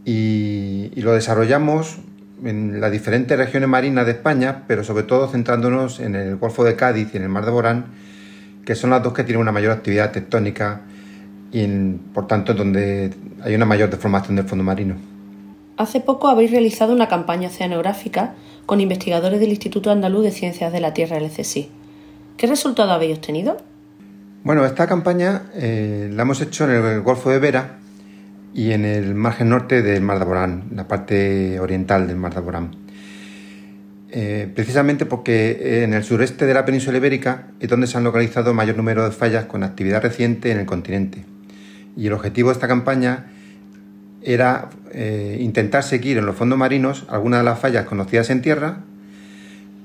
Y, 0.05 0.91
lo 0.95 1.11
desarrollamos 1.11 1.97
en 2.45 2.79
las 2.79 2.89
diferentes 2.89 3.37
regiones 3.37 3.67
marinas 3.67 4.05
de 4.05 4.13
España, 4.13 4.63
pero 4.65 4.85
sobre 4.85 5.03
todo 5.03 5.27
centrándonos 5.27 5.99
en 5.99 6.15
el 6.15 6.37
Golfo 6.37 6.63
de 6.63 6.77
Cádiz 6.77 7.09
y 7.13 7.17
en 7.17 7.23
el 7.23 7.29
Mar 7.29 7.43
de 7.43 7.51
Borán, 7.51 7.85
que 8.63 8.73
son 8.73 8.91
las 8.91 9.03
dos 9.03 9.11
que 9.11 9.25
tienen 9.25 9.41
una 9.41 9.51
mayor 9.51 9.73
actividad 9.73 10.11
tectónica 10.11 10.83
y 11.51 11.67
por 12.13 12.27
tanto 12.27 12.53
donde 12.53 13.13
hay 13.43 13.55
una 13.55 13.65
mayor 13.65 13.89
deformación 13.89 14.37
del 14.37 14.45
fondo 14.45 14.63
marino. 14.63 14.95
Hace 15.75 15.99
poco 15.99 16.29
habéis 16.29 16.51
realizado 16.51 16.93
una 16.93 17.09
campaña 17.09 17.49
oceanográfica 17.49 18.35
con 18.65 18.81
investigadores 18.81 19.39
del 19.39 19.49
Instituto 19.49 19.91
Andaluz 19.91 20.23
de 20.23 20.31
Ciencias 20.31 20.71
de 20.71 20.79
la 20.79 20.93
Tierra, 20.93 21.17
el 21.17 21.29
¿Qué 22.37 22.47
resultado 22.47 22.91
habéis 22.91 23.17
obtenido? 23.17 23.57
Bueno, 24.43 24.65
esta 24.65 24.87
campaña 24.87 25.43
eh, 25.53 26.09
la 26.11 26.23
hemos 26.23 26.41
hecho 26.41 26.63
en 26.63 26.71
el 26.71 27.01
Golfo 27.01 27.29
de 27.29 27.39
Vera 27.39 27.77
y 28.53 28.71
en 28.71 28.85
el 28.85 29.13
margen 29.13 29.49
norte 29.49 29.81
del 29.81 30.01
Mar 30.01 30.17
de 30.17 30.23
Alborán, 30.23 30.63
la 30.73 30.87
parte 30.87 31.59
oriental 31.59 32.07
del 32.07 32.17
Mar 32.17 32.33
de 32.33 32.39
Alborán. 32.39 32.71
Eh, 34.13 34.51
precisamente 34.53 35.05
porque 35.05 35.83
en 35.83 35.93
el 35.93 36.03
sureste 36.03 36.45
de 36.45 36.53
la 36.53 36.65
península 36.65 36.97
ibérica 36.97 37.47
es 37.61 37.69
donde 37.69 37.87
se 37.87 37.97
han 37.97 38.03
localizado 38.03 38.53
mayor 38.53 38.75
número 38.75 39.05
de 39.05 39.11
fallas 39.11 39.45
con 39.45 39.63
actividad 39.63 40.01
reciente 40.01 40.51
en 40.51 40.59
el 40.59 40.65
continente. 40.65 41.23
Y 41.95 42.07
el 42.07 42.13
objetivo 42.13 42.49
de 42.49 42.53
esta 42.53 42.67
campaña 42.67 43.27
era 44.23 44.69
eh, 44.91 45.37
intentar 45.41 45.83
seguir 45.83 46.17
en 46.17 46.25
los 46.25 46.35
fondos 46.35 46.57
marinos 46.57 47.05
algunas 47.09 47.39
de 47.39 47.45
las 47.45 47.59
fallas 47.59 47.85
conocidas 47.85 48.29
en 48.29 48.41
tierra, 48.41 48.79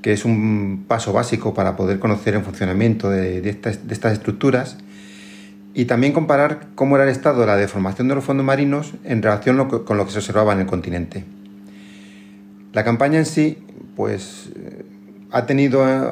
que 0.03 0.13
es 0.13 0.25
un 0.25 0.85
paso 0.87 1.13
básico 1.13 1.55
para 1.55 1.77
poder 1.77 1.99
conocer 1.99 2.35
el 2.35 2.43
funcionamiento 2.43 3.11
de, 3.11 3.49
estas, 3.49 4.13
estructuras, 4.13 4.77
y 5.75 5.87
también 5.87 6.13
comparar 6.13 6.69
cómo 6.75 6.97
era 6.97 7.05
el 7.05 7.11
estado 7.11 7.41
de 7.41 7.47
la 7.47 7.57
deformación 7.57 8.09
de 8.09 8.15
los 8.15 8.25
fondos 8.25 8.47
marinos 8.47 8.95
en 9.05 9.23
relación 9.23 9.69
con 9.69 9.97
lo 9.97 10.07
que 10.07 10.13
se 10.13 10.19
observaba 10.19 10.53
en 10.53 10.61
el 10.61 10.67
continente. 10.67 11.25
La 12.73 12.85
campaña 12.85 13.19
en 13.19 13.27
sí 13.27 13.59
pues, 13.95 14.51
ha 15.33 15.47
tenido 15.47 15.87
eh, 15.89 16.11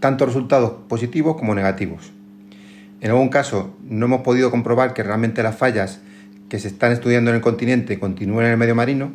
tanto 0.00 0.26
resultados 0.26 0.72
positivos 0.88 1.36
como 1.36 1.54
negativos. 1.54 2.12
En 3.00 3.10
algún 3.10 3.28
caso 3.28 3.74
no 3.82 4.06
hemos 4.06 4.22
podido 4.22 4.50
comprobar 4.50 4.94
que 4.94 5.02
realmente 5.02 5.42
las 5.42 5.56
fallas 5.56 6.00
que 6.48 6.58
se 6.58 6.68
están 6.68 6.92
estudiando 6.92 7.30
en 7.30 7.36
el 7.36 7.42
continente 7.42 7.98
continúen 7.98 8.46
en 8.46 8.52
el 8.52 8.58
medio 8.58 8.74
marino, 8.74 9.12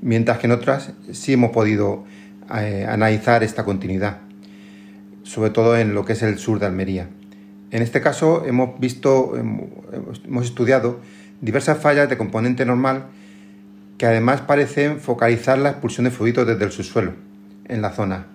mientras 0.00 0.38
que 0.38 0.46
en 0.46 0.52
otras 0.52 0.92
sí 1.12 1.32
hemos 1.32 1.50
podido 1.50 2.04
eh, 2.54 2.86
analizar 2.88 3.42
esta 3.42 3.64
continuidad, 3.64 4.18
sobre 5.22 5.50
todo 5.50 5.76
en 5.76 5.94
lo 5.94 6.04
que 6.04 6.14
es 6.14 6.22
el 6.22 6.38
sur 6.38 6.58
de 6.58 6.66
Almería. 6.66 7.08
En 7.70 7.82
este 7.82 8.00
caso 8.00 8.44
hemos 8.46 8.78
visto, 8.78 9.36
hemos 9.36 10.44
estudiado 10.44 11.00
diversas 11.40 11.78
fallas 11.78 12.08
de 12.08 12.16
componente 12.16 12.64
normal 12.64 13.06
que 13.98 14.06
además 14.06 14.42
parecen 14.42 15.00
focalizar 15.00 15.58
la 15.58 15.70
expulsión 15.70 16.04
de 16.04 16.10
fluidos 16.10 16.46
desde 16.46 16.64
el 16.64 16.70
subsuelo 16.70 17.12
en 17.68 17.82
la 17.82 17.90
zona. 17.90 18.26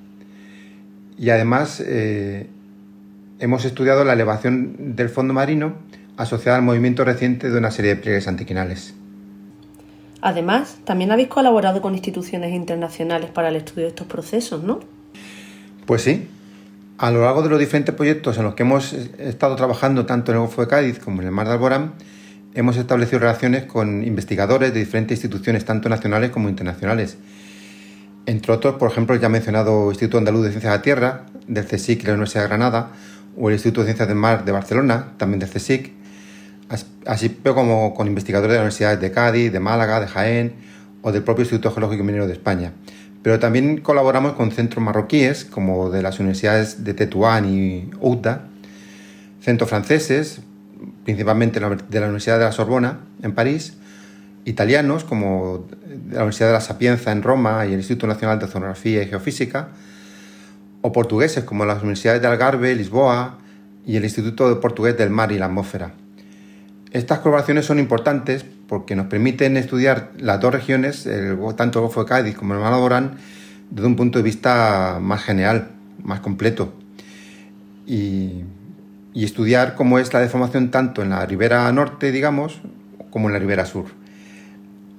Y 1.17 1.29
además 1.29 1.83
eh, 1.85 2.47
hemos 3.39 3.65
estudiado 3.65 4.03
la 4.03 4.13
elevación 4.13 4.95
del 4.95 5.09
fondo 5.09 5.33
marino 5.33 5.75
asociada 6.21 6.57
al 6.57 6.63
movimiento 6.63 7.03
reciente 7.03 7.49
de 7.49 7.57
una 7.57 7.71
serie 7.71 7.95
de 7.95 8.01
pliegues 8.01 8.27
antiquinales. 8.27 8.93
Además, 10.21 10.77
también 10.85 11.11
habéis 11.11 11.29
colaborado 11.29 11.81
con 11.81 11.93
instituciones 11.95 12.53
internacionales 12.53 13.31
para 13.31 13.49
el 13.49 13.55
estudio 13.55 13.83
de 13.83 13.89
estos 13.89 14.07
procesos, 14.07 14.63
¿no? 14.63 14.79
Pues 15.85 16.03
sí. 16.03 16.27
A 16.99 17.09
lo 17.09 17.21
largo 17.21 17.41
de 17.41 17.49
los 17.49 17.59
diferentes 17.59 17.95
proyectos 17.95 18.37
en 18.37 18.43
los 18.43 18.53
que 18.53 18.61
hemos 18.61 18.93
estado 18.93 19.55
trabajando 19.55 20.05
tanto 20.05 20.31
en 20.31 20.37
el 20.37 20.41
Golfo 20.43 20.61
de 20.61 20.67
Cádiz 20.67 20.99
como 20.99 21.21
en 21.21 21.27
el 21.27 21.33
Mar 21.33 21.47
de 21.47 21.53
Alborán, 21.53 21.93
hemos 22.53 22.77
establecido 22.77 23.19
relaciones 23.19 23.63
con 23.63 24.03
investigadores 24.03 24.71
de 24.71 24.79
diferentes 24.79 25.17
instituciones, 25.17 25.65
tanto 25.65 25.89
nacionales 25.89 26.29
como 26.29 26.49
internacionales. 26.49 27.17
Entre 28.27 28.53
otros, 28.53 28.75
por 28.75 28.91
ejemplo, 28.91 29.15
el 29.15 29.21
ya 29.21 29.29
mencionado 29.29 29.89
Instituto 29.89 30.19
Andaluz 30.19 30.43
de 30.43 30.49
Ciencias 30.51 30.71
de 30.71 30.77
la 30.77 30.83
Tierra, 30.83 31.25
del 31.47 31.65
CSIC 31.65 32.03
y 32.03 32.05
la 32.05 32.13
Universidad 32.13 32.43
de 32.43 32.47
Granada, 32.49 32.91
o 33.35 33.49
el 33.49 33.55
Instituto 33.55 33.81
de 33.81 33.87
Ciencias 33.87 34.07
del 34.07 34.17
Mar 34.17 34.45
de 34.45 34.51
Barcelona, 34.51 35.13
también 35.17 35.39
del 35.39 35.49
CSIC, 35.49 36.00
así 37.05 37.29
como 37.29 37.93
con 37.93 38.07
investigadores 38.07 38.53
de 38.53 38.57
las 38.57 38.63
universidades 38.63 39.01
de 39.01 39.11
Cádiz, 39.11 39.51
de 39.51 39.59
Málaga, 39.59 39.99
de 39.99 40.07
Jaén 40.07 40.53
o 41.01 41.11
del 41.11 41.23
propio 41.23 41.43
Instituto 41.43 41.71
Geológico 41.71 42.03
y 42.03 42.05
Minero 42.05 42.27
de 42.27 42.33
España. 42.33 42.73
Pero 43.23 43.39
también 43.39 43.81
colaboramos 43.81 44.33
con 44.33 44.51
centros 44.51 44.83
marroquíes, 44.83 45.45
como 45.45 45.89
de 45.89 46.01
las 46.01 46.19
universidades 46.19 46.83
de 46.83 46.93
Tetuán 46.93 47.45
y 47.45 47.89
Outa, 47.99 48.47
centros 49.41 49.69
franceses, 49.69 50.41
principalmente 51.03 51.59
de 51.59 51.99
la 51.99 52.05
Universidad 52.05 52.39
de 52.39 52.45
la 52.45 52.51
Sorbona, 52.51 52.99
en 53.21 53.33
París, 53.33 53.75
italianos, 54.45 55.03
como 55.03 55.67
la 56.09 56.19
Universidad 56.19 56.47
de 56.47 56.53
la 56.53 56.61
Sapienza 56.61 57.11
en 57.11 57.21
Roma 57.21 57.65
y 57.65 57.73
el 57.73 57.79
Instituto 57.79 58.07
Nacional 58.07 58.39
de 58.39 58.45
Oceanografía 58.45 59.03
y 59.03 59.07
Geofísica, 59.07 59.69
o 60.81 60.91
portugueses, 60.91 61.43
como 61.43 61.65
las 61.65 61.81
universidades 61.81 62.21
de 62.21 62.27
Algarve, 62.27 62.75
Lisboa 62.75 63.37
y 63.85 63.97
el 63.97 64.03
Instituto 64.03 64.59
Portugués 64.59 64.97
del 64.97 65.11
Mar 65.11 65.31
y 65.31 65.37
la 65.37 65.45
Atmósfera. 65.45 65.93
Estas 66.91 67.19
colaboraciones 67.19 67.65
son 67.65 67.79
importantes 67.79 68.45
porque 68.67 68.95
nos 68.95 69.07
permiten 69.07 69.55
estudiar 69.55 70.11
las 70.17 70.41
dos 70.41 70.53
regiones, 70.53 71.07
tanto 71.55 71.79
el 71.79 71.83
Golfo 71.83 72.03
de 72.03 72.09
Cádiz 72.09 72.35
como 72.35 72.53
el 72.53 72.59
Mar 72.59 72.77
Borán, 72.77 73.17
desde 73.69 73.87
un 73.87 73.95
punto 73.95 74.19
de 74.19 74.23
vista 74.23 74.99
más 75.01 75.23
general, 75.23 75.69
más 76.03 76.19
completo. 76.19 76.73
Y, 77.87 78.43
estudiar 79.13 79.75
cómo 79.75 79.99
es 79.99 80.13
la 80.13 80.19
deformación 80.19 80.71
tanto 80.71 81.01
en 81.01 81.09
la 81.09 81.25
ribera 81.25 81.71
norte, 81.71 82.11
digamos, 82.11 82.61
como 83.09 83.27
en 83.27 83.33
la 83.33 83.39
ribera 83.39 83.65
sur, 83.65 83.85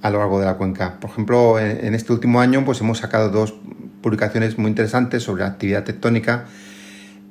a 0.02 0.10
lo 0.10 0.18
largo 0.18 0.38
de 0.38 0.46
la 0.46 0.54
cuenca. 0.54 0.98
Por 1.00 1.10
ejemplo, 1.10 1.58
en, 1.58 1.94
este 1.94 2.12
último 2.12 2.40
año 2.40 2.64
pues 2.64 2.80
hemos 2.80 2.98
sacado 2.98 3.30
dos 3.30 3.54
publicaciones 4.02 4.58
muy 4.58 4.68
interesantes 4.68 5.22
sobre 5.22 5.42
la 5.42 5.48
actividad 5.48 5.84
tectónica 5.84 6.44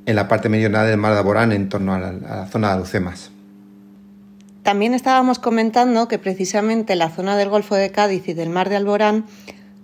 en 0.05 0.15
la 0.15 0.27
parte 0.27 0.49
meridional 0.49 0.87
del 0.87 0.97
Mar 0.97 1.15
de 1.15 1.21
Borán 1.21 1.51
en 1.51 1.69
torno 1.69 1.93
a 1.93 1.99
la, 1.99 2.47
zona 2.47 2.69
de 2.69 2.73
Alucemas. 2.73 3.31
También 4.63 4.93
estábamos 4.93 5.39
comentando 5.39 6.07
que 6.07 6.19
precisamente 6.19 6.95
la 6.95 7.09
zona 7.09 7.35
del 7.35 7.49
Golfo 7.49 7.75
de 7.75 7.91
Cádiz 7.91 8.27
y 8.27 8.33
del 8.33 8.49
Mar 8.49 8.69
de 8.69 8.75
Alborán 8.75 9.25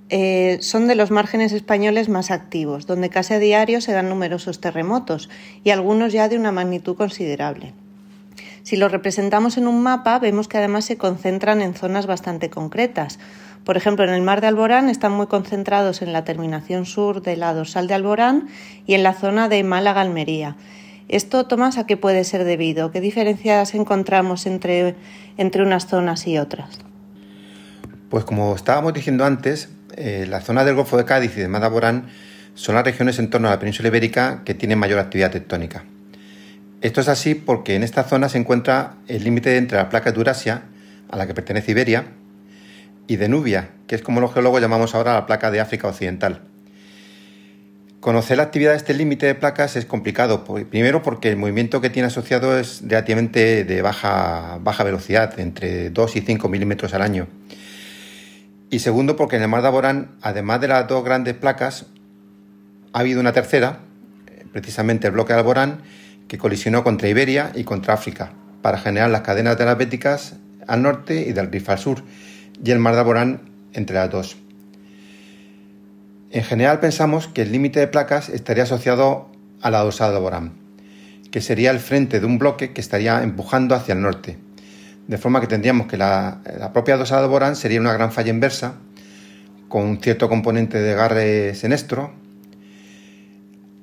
eh, 0.09 0.59
son 0.61 0.87
de 0.87 0.95
los 0.95 1.09
márgenes 1.09 1.51
españoles 1.51 2.09
más 2.09 2.29
activos, 2.29 2.85
donde 2.85 3.09
casi 3.09 3.33
a 3.33 3.39
diario 3.39 3.81
se 3.81 3.91
dan 3.91 4.07
numerosos 4.07 4.61
terremotos 4.61 5.29
y 5.63 5.71
algunos 5.71 6.13
ya 6.13 6.29
de 6.29 6.37
una 6.37 6.51
magnitud 6.51 6.95
considerable. 6.95 7.73
Si 8.61 8.77
lo 8.77 8.87
representamos 8.87 9.57
en 9.57 9.67
un 9.67 9.81
mapa, 9.81 10.19
vemos 10.19 10.47
que 10.47 10.57
además 10.57 10.85
se 10.85 10.97
concentran 10.97 11.61
en 11.61 11.73
zonas 11.73 12.05
bastante 12.05 12.49
concretas. 12.49 13.17
Por 13.63 13.77
ejemplo, 13.77 14.05
en 14.05 14.11
el 14.11 14.21
mar 14.21 14.41
de 14.41 14.47
Alborán 14.47 14.89
están 14.89 15.11
muy 15.11 15.27
concentrados 15.27 16.01
en 16.01 16.13
la 16.13 16.23
terminación 16.23 16.85
sur 16.85 17.21
de 17.21 17.35
la 17.35 17.53
dorsal 17.53 17.87
de 17.87 17.95
Alborán 17.95 18.47
y 18.85 18.93
en 18.93 19.03
la 19.03 19.13
zona 19.13 19.49
de 19.49 19.63
Málaga-Almería. 19.63 20.55
¿Esto, 21.09 21.45
Tomás, 21.45 21.77
a 21.77 21.85
qué 21.85 21.95
puede 21.95 22.25
ser 22.25 22.43
debido? 22.43 22.91
¿Qué 22.91 22.99
diferencias 22.99 23.73
encontramos 23.73 24.45
entre, 24.45 24.95
entre 25.37 25.63
unas 25.63 25.87
zonas 25.87 26.27
y 26.27 26.37
otras? 26.37 26.79
Pues 28.09 28.25
como 28.25 28.53
estábamos 28.53 28.93
diciendo 28.93 29.23
antes, 29.23 29.69
eh, 29.95 30.25
la 30.29 30.41
zona 30.41 30.65
del 30.65 30.75
Golfo 30.75 30.97
de 30.97 31.05
Cádiz 31.05 31.37
y 31.37 31.41
de 31.41 31.47
Madaborán 31.47 32.07
son 32.55 32.75
las 32.75 32.83
regiones 32.83 33.19
en 33.19 33.29
torno 33.29 33.47
a 33.47 33.51
la 33.51 33.59
península 33.59 33.87
ibérica 33.87 34.41
que 34.43 34.53
tienen 34.53 34.79
mayor 34.79 34.99
actividad 34.99 35.31
tectónica. 35.31 35.85
Esto 36.81 37.01
es 37.01 37.07
así 37.07 37.35
porque 37.35 37.75
en 37.75 37.83
esta 37.83 38.03
zona 38.03 38.27
se 38.27 38.37
encuentra 38.37 38.95
el 39.07 39.23
límite 39.23 39.55
entre 39.57 39.77
la 39.77 39.89
placa 39.89 40.11
de 40.11 40.17
Eurasia, 40.17 40.63
a 41.09 41.15
la 41.15 41.25
que 41.25 41.33
pertenece 41.33 41.71
Iberia, 41.71 42.05
y 43.07 43.15
de 43.15 43.29
Nubia, 43.29 43.69
que 43.87 43.95
es 43.95 44.01
como 44.01 44.19
los 44.19 44.33
geólogos 44.33 44.61
llamamos 44.61 44.93
ahora 44.93 45.13
la 45.13 45.25
placa 45.25 45.51
de 45.51 45.61
África 45.61 45.87
Occidental. 45.87 46.41
Conocer 48.07 48.37
la 48.37 48.43
actividad 48.43 48.71
de 48.71 48.77
este 48.77 48.93
límite 48.93 49.25
de 49.25 49.35
placas 49.35 49.75
es 49.75 49.85
complicado, 49.85 50.45
primero 50.69 51.03
porque 51.03 51.27
el 51.27 51.35
movimiento 51.35 51.81
que 51.81 51.89
tiene 51.89 52.07
asociado 52.07 52.57
es 52.57 52.81
relativamente 52.87 53.65
de 53.65 53.81
baja, 53.81 54.59
baja 54.61 54.85
velocidad, 54.85 55.37
entre 55.41 55.89
2 55.89 56.15
y 56.15 56.21
5 56.21 56.47
milímetros 56.47 56.93
al 56.93 57.01
año. 57.01 57.27
Y 58.69 58.79
segundo 58.79 59.17
porque 59.17 59.35
en 59.35 59.41
el 59.41 59.49
mar 59.49 59.61
de 59.61 59.67
Aborán, 59.67 60.11
además 60.21 60.61
de 60.61 60.69
las 60.69 60.87
dos 60.87 61.03
grandes 61.03 61.33
placas, 61.33 61.87
ha 62.93 62.99
habido 62.99 63.19
una 63.19 63.33
tercera, 63.33 63.79
precisamente 64.53 65.07
el 65.07 65.11
bloque 65.11 65.33
de 65.33 65.39
Alborán, 65.39 65.81
que 66.29 66.37
colisionó 66.37 66.85
contra 66.85 67.09
Iberia 67.09 67.51
y 67.55 67.65
contra 67.65 67.95
África, 67.95 68.31
para 68.61 68.77
generar 68.77 69.09
las 69.09 69.23
cadenas 69.23 69.57
de 69.57 69.65
las 69.65 69.77
Béticas 69.77 70.37
al 70.65 70.81
norte 70.81 71.25
y 71.27 71.33
del 71.33 71.51
Rif 71.51 71.69
al 71.69 71.77
sur, 71.77 72.03
y 72.63 72.71
el 72.71 72.79
mar 72.79 72.93
de 72.93 73.01
Alborán 73.01 73.41
entre 73.73 73.97
las 73.97 74.09
dos. 74.09 74.37
En 76.29 76.43
general 76.43 76.81
pensamos 76.81 77.27
que 77.27 77.43
el 77.43 77.53
límite 77.53 77.79
de 77.79 77.87
placas 77.87 78.27
estaría 78.27 78.63
asociado 78.63 79.29
a 79.61 79.71
la 79.71 79.85
de 79.85 80.19
Borán, 80.19 80.53
que 81.31 81.39
sería 81.39 81.71
el 81.71 81.79
frente 81.79 82.19
de 82.19 82.25
un 82.25 82.37
bloque 82.37 82.73
que 82.73 82.81
estaría 82.81 83.23
empujando 83.23 83.75
hacia 83.75 83.93
el 83.93 84.01
norte, 84.01 84.37
de 85.07 85.17
forma 85.17 85.39
que 85.39 85.47
tendríamos 85.47 85.87
que 85.87 85.95
la, 85.95 86.41
propia 86.73 86.97
dosada 86.97 87.21
de 87.21 87.27
Borán 87.29 87.55
sería 87.55 87.79
una 87.79 87.93
gran 87.93 88.11
falla 88.11 88.29
inversa, 88.29 88.75
con 89.69 89.83
un 89.83 90.01
cierto 90.01 90.27
componente 90.27 90.79
de 90.79 90.93
agarre 90.93 91.55
senestro. 91.55 92.13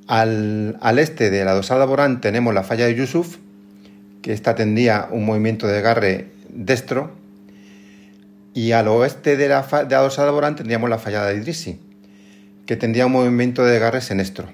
Al, 0.07 0.77
este 0.99 1.31
de 1.31 1.47
la 1.47 1.55
dosada 1.55 1.81
de 1.81 1.87
Borán 1.87 2.21
tenemos 2.21 2.53
la 2.53 2.63
falla 2.63 2.85
de 2.85 2.95
Yusuf, 2.95 3.39
que 4.21 4.35
esta 4.35 4.55
tendría 4.55 5.09
un 5.11 5.25
movimiento 5.25 5.67
de 5.67 5.79
agarre 5.79 6.31
destro, 6.51 7.13
y 8.53 8.73
al 8.73 8.87
oeste 8.89 9.39
de 9.39 9.49
la, 9.49 9.63
de 9.63 9.95
la 9.95 10.03
dosada 10.03 10.29
de 10.29 10.35
Borán 10.35 10.57
tendríamos 10.57 10.91
la 10.91 10.99
falla 10.99 11.25
de 11.25 11.37
Idrisi, 11.37 11.81
que 12.67 12.77
tendría 12.77 13.07
un 13.07 13.13
movimiento 13.13 13.65
de 13.65 13.77
agarre 13.77 14.01
senestro. 14.01 14.49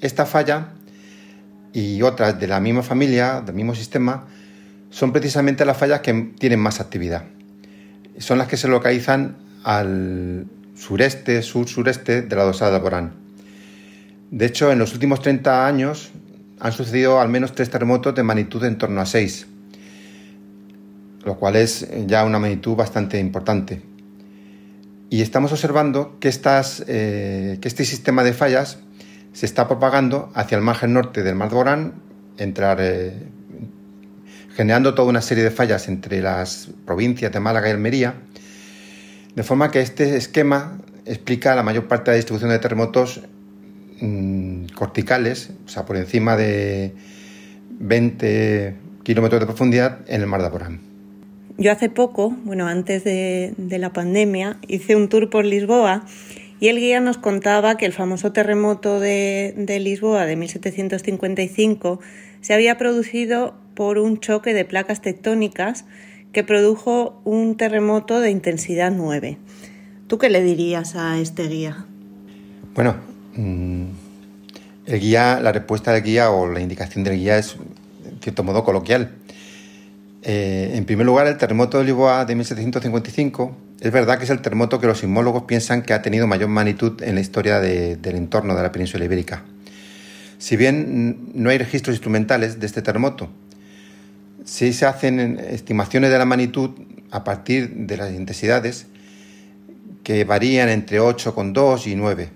Esta 0.00 0.26
falla 0.26 0.68
y 1.72 2.02
otras 2.02 2.40
de 2.40 2.46
la 2.46 2.60
misma 2.60 2.82
familia, 2.82 3.40
del 3.40 3.54
mismo 3.54 3.74
sistema, 3.74 4.26
son 4.90 5.12
precisamente 5.12 5.64
las 5.64 5.76
fallas 5.76 6.00
que 6.00 6.32
tienen 6.38 6.60
más 6.60 6.80
actividad. 6.80 7.24
Son 8.18 8.38
las 8.38 8.48
que 8.48 8.56
se 8.56 8.68
localizan 8.68 9.36
al 9.62 10.46
sureste, 10.74 11.42
sur-sureste 11.42 12.22
de 12.22 12.36
la 12.36 12.44
dosada 12.44 12.70
de 12.72 12.76
Alborán. 12.78 13.12
De 14.30 14.46
hecho, 14.46 14.72
en 14.72 14.78
los 14.78 14.92
últimos 14.92 15.20
30 15.20 15.66
años 15.66 16.10
han 16.60 16.72
sucedido 16.72 17.20
al 17.20 17.28
menos 17.28 17.54
tres 17.54 17.70
terremotos 17.70 18.14
de 18.14 18.22
magnitud 18.22 18.64
en 18.64 18.78
torno 18.78 19.00
a 19.00 19.06
6, 19.06 19.46
lo 21.24 21.36
cual 21.36 21.56
es 21.56 21.86
ya 22.06 22.24
una 22.24 22.38
magnitud 22.38 22.74
bastante 22.74 23.18
importante. 23.18 23.82
Y 25.08 25.22
estamos 25.22 25.52
observando 25.52 26.18
que, 26.18 26.28
estas, 26.28 26.84
eh, 26.88 27.58
este 27.62 27.84
sistema 27.84 28.24
de 28.24 28.32
fallas 28.32 28.78
se 29.32 29.46
está 29.46 29.68
propagando 29.68 30.30
hacia 30.34 30.56
el 30.56 30.62
margen 30.62 30.94
norte 30.94 31.22
del 31.22 31.34
Mar 31.34 31.50
de 31.50 31.54
Borán, 31.54 31.94
entrar, 32.38 32.78
eh, 32.80 33.12
generando 34.54 34.94
toda 34.94 35.08
una 35.08 35.22
serie 35.22 35.44
de 35.44 35.50
fallas 35.50 35.88
entre 35.88 36.20
las 36.20 36.70
provincias 36.84 37.30
de 37.30 37.38
Málaga 37.38 37.68
y 37.68 37.72
Almería, 37.72 38.14
de 39.34 39.42
forma 39.42 39.70
que 39.70 39.80
este 39.80 40.16
esquema 40.16 40.78
explica 41.04 41.54
la 41.54 41.62
mayor 41.62 41.86
parte 41.86 42.10
de 42.10 42.14
la 42.14 42.16
distribución 42.16 42.50
de 42.50 42.58
terremotos 42.58 43.20
mm, 44.00 44.66
corticales, 44.74 45.50
o 45.66 45.68
sea, 45.68 45.84
por 45.84 45.96
encima 45.96 46.36
de 46.36 46.94
20 47.78 48.74
kilómetros 49.04 49.40
de 49.40 49.46
profundidad 49.46 50.00
en 50.08 50.22
el 50.22 50.26
Mar 50.26 50.42
de 50.42 50.48
Borán. 50.48 50.95
Yo 51.58 51.72
hace 51.72 51.88
poco, 51.88 52.36
bueno, 52.44 52.66
antes 52.66 53.02
de, 53.04 53.54
la 53.56 53.92
pandemia, 53.92 54.58
hice 54.68 54.94
un 54.94 55.08
tour 55.08 55.30
por 55.30 55.46
Lisboa 55.46 56.04
y 56.60 56.68
el 56.68 56.78
guía 56.78 57.00
nos 57.00 57.16
contaba 57.16 57.78
que 57.78 57.86
el 57.86 57.92
famoso 57.92 58.32
terremoto 58.32 59.00
de, 59.00 59.54
Lisboa 59.80 60.26
de 60.26 60.36
1755 60.36 62.00
se 62.42 62.54
había 62.54 62.76
producido 62.76 63.54
por 63.74 63.98
un 63.98 64.20
choque 64.20 64.52
de 64.52 64.66
placas 64.66 65.00
tectónicas 65.00 65.86
que 66.32 66.44
produjo 66.44 67.20
un 67.24 67.56
terremoto 67.56 68.20
de 68.20 68.30
intensidad 68.30 68.92
9. 68.94 69.38
¿Tú 70.08 70.18
qué 70.18 70.28
le 70.28 70.42
dirías 70.42 70.94
a 70.94 71.18
este 71.18 71.48
guía? 71.48 71.86
Bueno, 72.74 72.96
mm, 73.34 73.84
el 74.84 75.00
guía, 75.00 75.40
la 75.40 75.52
respuesta 75.52 75.92
del 75.94 76.02
guía 76.02 76.30
o 76.30 76.46
la 76.46 76.60
indicación 76.60 77.02
del 77.02 77.16
guía 77.16 77.38
es 77.38 77.56
en 78.04 78.20
cierto 78.20 78.44
modo 78.44 78.62
coloquial. 78.62 79.14
Eh, 80.28 80.72
en 80.74 80.84
primer 80.86 81.06
lugar, 81.06 81.28
el 81.28 81.36
terremoto 81.36 81.78
de 81.78 81.84
Lisboa 81.84 82.24
de 82.24 82.34
1755 82.34 83.56
es 83.78 83.92
verdad 83.92 84.18
que 84.18 84.24
es 84.24 84.30
el 84.30 84.40
terremoto 84.40 84.80
que 84.80 84.88
los 84.88 84.98
sismólogos 84.98 85.44
piensan 85.44 85.82
que 85.82 85.92
ha 85.92 86.02
tenido 86.02 86.26
mayor 86.26 86.48
magnitud 86.48 87.00
en 87.04 87.14
la 87.14 87.20
historia 87.20 87.60
del 87.60 88.16
entorno 88.16 88.56
de 88.56 88.62
la 88.64 88.72
península 88.72 89.04
ibérica. 89.04 89.44
Si 90.38 90.56
bien 90.56 91.30
no 91.32 91.50
hay 91.50 91.58
registros 91.58 91.94
instrumentales 91.94 92.58
de 92.58 92.66
este 92.66 92.82
terremoto, 92.82 93.28
si 94.44 94.72
se 94.72 94.86
hacen 94.86 95.38
estimaciones 95.38 96.10
de 96.10 96.18
la 96.18 96.24
magnitud 96.24 96.70
a 97.12 97.22
partir 97.22 97.70
de 97.86 97.96
las 97.96 98.12
intensidades 98.12 98.88
que 100.02 100.24
varían 100.24 100.68
entre 100.70 101.00
8,2 101.00 101.86
y 101.86 101.94
9. 101.94 102.30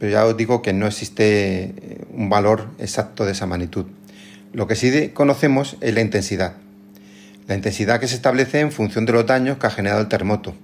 Pero 0.00 0.10
ya 0.10 0.26
os 0.26 0.36
digo 0.36 0.60
que 0.60 0.72
no 0.72 0.88
existe 0.88 1.62
eh, 1.62 2.04
un 2.12 2.28
valor 2.28 2.66
exacto 2.80 3.24
de 3.24 3.30
esa 3.30 3.46
magnitud. 3.46 3.86
Lo 4.52 4.66
que 4.66 4.74
sí 4.74 5.10
conocemos 5.14 5.76
es 5.80 5.94
la 5.94 6.00
intensidad. 6.00 6.54
La 7.50 7.56
intensidad 7.56 7.98
que 7.98 8.06
se 8.06 8.14
establece 8.14 8.60
en 8.60 8.70
función 8.70 9.06
de 9.06 9.12
los 9.12 9.26
daños 9.26 9.58
que 9.58 9.66
ha 9.66 9.70
generado 9.70 10.00
el 10.00 10.06
terremoto. 10.06 10.54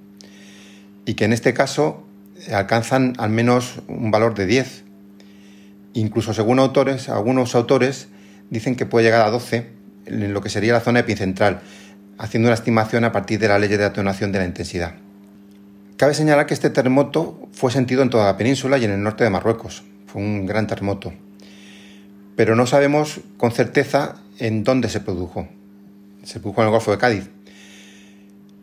Y 1.04 1.14
que 1.14 1.24
en 1.24 1.32
este 1.32 1.52
caso 1.52 2.06
alcanzan 2.52 3.14
al 3.18 3.30
menos 3.30 3.80
un 3.88 4.12
valor 4.12 4.36
de 4.36 4.46
10. 4.46 4.84
Incluso 5.94 6.32
según 6.32 6.60
autores, 6.60 7.08
algunos 7.08 7.56
autores 7.56 8.06
dicen 8.50 8.76
que 8.76 8.86
puede 8.86 9.04
llegar 9.04 9.22
a 9.22 9.30
12 9.30 9.66
en 10.06 10.32
lo 10.32 10.40
que 10.40 10.48
sería 10.48 10.74
la 10.74 10.80
zona 10.80 11.00
epicentral, 11.00 11.58
haciendo 12.18 12.46
una 12.46 12.54
estimación 12.54 13.02
a 13.02 13.10
partir 13.10 13.40
de 13.40 13.48
la 13.48 13.58
ley 13.58 13.68
de 13.68 13.84
atenuación 13.84 14.30
de 14.30 14.38
la 14.38 14.44
intensidad. 14.44 14.94
Cabe 15.96 16.14
señalar 16.14 16.46
que 16.46 16.54
este 16.54 16.70
terremoto 16.70 17.48
fue 17.50 17.72
sentido 17.72 18.02
en 18.02 18.10
toda 18.10 18.26
la 18.26 18.36
península 18.36 18.78
y 18.78 18.84
en 18.84 18.92
el 18.92 19.02
norte 19.02 19.24
de 19.24 19.30
Marruecos. 19.30 19.82
Fue 20.06 20.22
un 20.22 20.46
gran 20.46 20.68
terremoto. 20.68 21.12
Pero 22.36 22.54
no 22.54 22.64
sabemos 22.68 23.22
con 23.38 23.50
certeza 23.50 24.20
en 24.38 24.62
dónde 24.62 24.88
se 24.88 25.00
produjo. 25.00 25.48
Se 26.26 26.40
produjo 26.40 26.60
en 26.60 26.66
el 26.66 26.72
Golfo 26.72 26.90
de 26.90 26.98
Cádiz. 26.98 27.30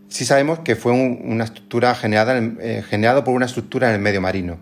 Sí 0.09 0.25
sabemos 0.25 0.59
que 0.59 0.75
fue 0.75 0.91
una 0.91 1.45
estructura 1.45 1.95
generada, 1.95 2.37
eh, 2.37 2.83
generado 2.87 3.23
por 3.23 3.33
una 3.33 3.45
estructura 3.45 3.87
en 3.87 3.95
el 3.95 4.01
medio 4.01 4.19
marino. 4.19 4.57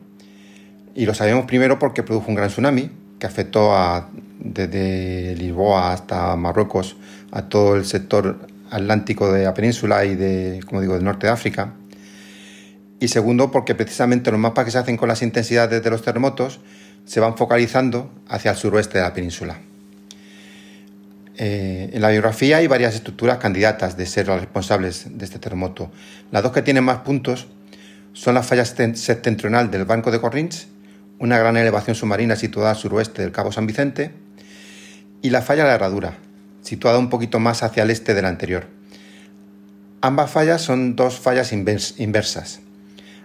Y 0.94 1.06
lo 1.08 1.16
sabemos 1.16 1.46
primero 1.46 1.80
porque 1.80 2.04
produjo 2.04 2.30
un 2.30 2.36
gran 2.36 2.50
tsunami 2.50 2.92
que 3.20 3.26
afectó 3.26 3.76
a 3.76 4.10
desde 4.40 5.36
Lisboa 5.36 5.94
hasta 5.94 6.36
Marruecos, 6.36 6.96
a 7.32 7.50
todo 7.50 7.76
el 7.76 7.86
sector 7.86 8.48
atlántico 8.70 9.32
de 9.32 9.46
la 9.46 9.54
península 9.54 10.06
y 10.06 10.16
de, 10.16 10.62
como 10.68 10.80
digo, 10.80 10.94
del 10.94 11.04
norte 11.04 11.26
de 11.26 11.34
África. 11.34 11.74
Y 13.00 13.08
segundo, 13.08 13.50
porque 13.50 13.74
precisamente 13.74 14.30
los 14.30 14.40
mapas 14.40 14.66
que 14.66 14.72
se 14.72 14.78
hacen 14.78 14.96
con 14.96 15.08
las 15.08 15.24
intensidades 15.24 15.84
de 15.84 15.90
los 15.90 16.04
terremotos 16.04 16.60
se 17.06 17.20
van 17.20 17.36
focalizando 17.36 18.12
hacia 18.28 18.52
el 18.52 18.58
suroeste 18.58 19.00
de 19.00 19.04
la 19.06 19.14
península. 19.14 19.58
Eh, 21.44 21.90
en 21.94 22.02
la 22.04 22.10
biografía 22.10 22.58
hay 22.58 22.68
varias 22.68 22.94
estructuras 22.94 23.40
candidatas 23.40 23.98
de 23.98 24.06
ser 24.06 24.28
las 24.28 24.42
responsables 24.42 25.18
de 25.18 25.26
este 25.26 25.40
terremoto. 25.40 25.92
Las 26.30 26.44
dos 26.44 26.52
que 26.52 26.62
tienen 26.62 26.84
más 26.84 27.00
puntos 27.00 27.48
son 28.14 28.36
la 28.36 28.44
falla 28.44 28.64
septentrional 28.64 29.72
del 29.72 29.86
Banco 29.86 30.12
de 30.12 30.22
Corrins, 30.22 30.68
una 31.18 31.40
gran 31.40 31.58
elevación 31.58 31.96
submarina 31.96 32.36
situada 32.36 32.70
al 32.70 32.76
suroeste 32.76 33.24
del 33.24 33.32
Cabo 33.32 33.52
San 33.52 33.66
Vicente, 33.66 34.12
y 35.24 35.32
la 35.32 35.42
falla 35.42 35.64
de 35.64 35.70
la 35.70 35.76
herradura, 35.78 36.20
situada 36.62 37.00
un 37.00 37.10
poquito 37.10 37.40
más 37.40 37.64
hacia 37.64 37.82
el 37.82 37.90
este 37.90 38.14
de 38.14 38.22
la 38.22 38.28
anterior. 38.28 38.68
Ambas 40.02 40.30
fallas 40.30 40.62
son 40.62 40.96
dos 40.96 41.20
fallas 41.20 41.54
inversas, 41.54 42.60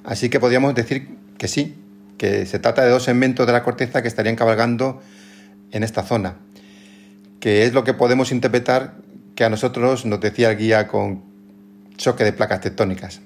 así 0.05 0.31
que 0.31 0.41
podríamos 0.41 0.75
decir 0.75 1.19
que 1.37 1.49
sí, 1.49 1.75
que 2.17 2.47
se 2.47 2.59
trata 2.61 2.83
de 2.83 2.89
dos 2.89 3.03
segmentos 3.03 3.47
de 3.47 3.53
la 3.53 3.63
corteza 3.63 4.01
que 4.01 4.09
estarían 4.09 4.37
cabalgando 4.37 5.03
en 5.71 5.83
esta 5.83 6.03
zona, 6.03 6.37
que 7.47 7.63
es 7.63 7.75
lo 7.75 7.85
que 7.85 7.95
podemos 7.95 8.33
interpretar 8.33 8.97
que 9.37 9.45
a 9.45 9.49
nosotros 9.49 10.05
nos 10.05 10.19
decía 10.19 10.51
el 10.51 10.59
guía 10.59 10.89
con 10.89 11.23
choque 11.97 12.25
de 12.25 12.33
placas 12.33 12.61
tectónicas, 12.61 13.21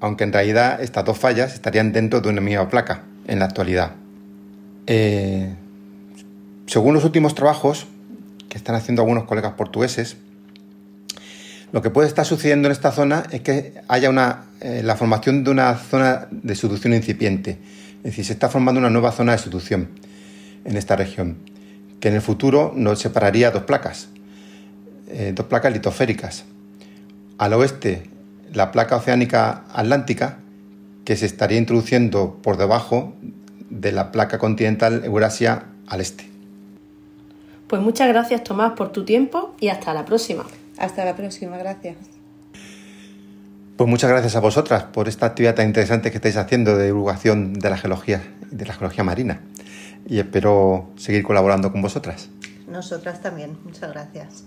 aunque 0.00 0.24
en 0.24 0.32
realidad 0.32 0.82
estas 0.82 1.04
dos 1.04 1.16
fallas 1.16 1.54
estarían 1.54 1.92
dentro 1.92 2.20
de 2.20 2.30
una 2.30 2.40
misma 2.40 2.68
placa 2.68 3.04
en 3.28 3.38
la 3.38 3.44
actualidad. 3.44 3.92
Eh, 4.88 5.54
según 6.66 6.94
los 6.94 7.04
últimos 7.04 7.36
trabajos, 7.36 7.86
que 8.48 8.58
están 8.58 8.74
haciendo 8.74 9.02
algunos 9.02 9.22
colegas 9.22 9.52
portugueses, 9.52 10.16
lo 11.70 11.80
que 11.80 11.90
puede 11.90 12.08
estar 12.08 12.26
sucediendo 12.26 12.66
en 12.66 12.72
esta 12.72 12.90
zona 12.90 13.22
es 13.30 13.42
que 13.42 13.74
haya 13.86 14.10
una, 14.10 14.46
eh, 14.60 14.82
la 14.82 14.96
formación 14.96 15.44
de 15.44 15.50
una 15.52 15.76
zona 15.76 16.26
de 16.32 16.56
suducción 16.56 16.92
incipiente. 16.92 17.58
Es 17.98 18.02
decir, 18.02 18.24
se 18.24 18.32
está 18.32 18.48
formando 18.48 18.80
una 18.80 18.90
nueva 18.90 19.12
zona 19.12 19.30
de 19.30 19.38
suducción 19.38 19.90
en 20.64 20.76
esta 20.76 20.96
región, 20.96 21.36
que 22.00 22.08
en 22.08 22.14
el 22.14 22.22
futuro 22.22 22.72
nos 22.74 22.98
separaría 22.98 23.50
dos 23.50 23.64
placas, 23.64 24.08
eh, 25.08 25.32
dos 25.34 25.46
placas 25.46 25.72
litosféricas. 25.72 26.44
Al 27.38 27.52
oeste, 27.52 28.10
la 28.52 28.72
placa 28.72 28.96
oceánica 28.96 29.64
atlántica, 29.72 30.38
que 31.04 31.16
se 31.16 31.26
estaría 31.26 31.58
introduciendo 31.58 32.38
por 32.42 32.56
debajo 32.56 33.14
de 33.68 33.92
la 33.92 34.12
placa 34.12 34.38
continental 34.38 35.02
Eurasia 35.04 35.64
al 35.86 36.00
este. 36.00 36.28
Pues 37.66 37.80
muchas 37.80 38.08
gracias 38.08 38.42
Tomás 38.42 38.72
por 38.72 38.90
tu 38.90 39.04
tiempo 39.04 39.54
y 39.60 39.68
hasta 39.68 39.94
la 39.94 40.04
próxima. 40.04 40.44
Hasta 40.78 41.04
la 41.04 41.14
próxima, 41.14 41.56
gracias. 41.56 41.96
Pues 43.76 43.88
muchas 43.88 44.10
gracias 44.10 44.36
a 44.36 44.40
vosotras 44.40 44.84
por 44.84 45.08
esta 45.08 45.26
actividad 45.26 45.54
tan 45.54 45.66
interesante 45.66 46.10
que 46.10 46.18
estáis 46.18 46.36
haciendo 46.36 46.76
de 46.76 46.86
divulgación 46.86 47.54
de 47.54 47.70
la 47.70 47.78
geología, 47.78 48.22
de 48.50 48.66
la 48.66 48.74
geología 48.74 49.04
marina. 49.04 49.40
Y 50.06 50.18
espero 50.18 50.90
seguir 50.96 51.22
colaborando 51.22 51.72
con 51.72 51.82
vosotras. 51.82 52.30
Nosotras 52.66 53.20
también, 53.20 53.58
muchas 53.64 53.92
gracias. 53.92 54.44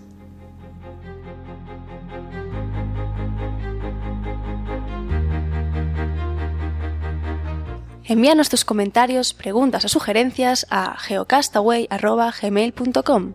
Envíanos 8.05 8.49
tus 8.49 8.65
comentarios, 8.65 9.33
preguntas 9.33 9.85
o 9.85 9.89
sugerencias 9.89 10.67
a 10.69 10.97
geocastaway.gmail.com. 10.99 13.33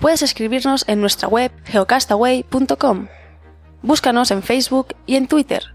Puedes 0.00 0.22
escribirnos 0.22 0.84
en 0.88 1.00
nuestra 1.00 1.28
web 1.28 1.52
geocastaway.com. 1.64 3.08
Búscanos 3.82 4.30
en 4.30 4.42
Facebook 4.42 4.94
y 5.06 5.16
en 5.16 5.28
Twitter. 5.28 5.74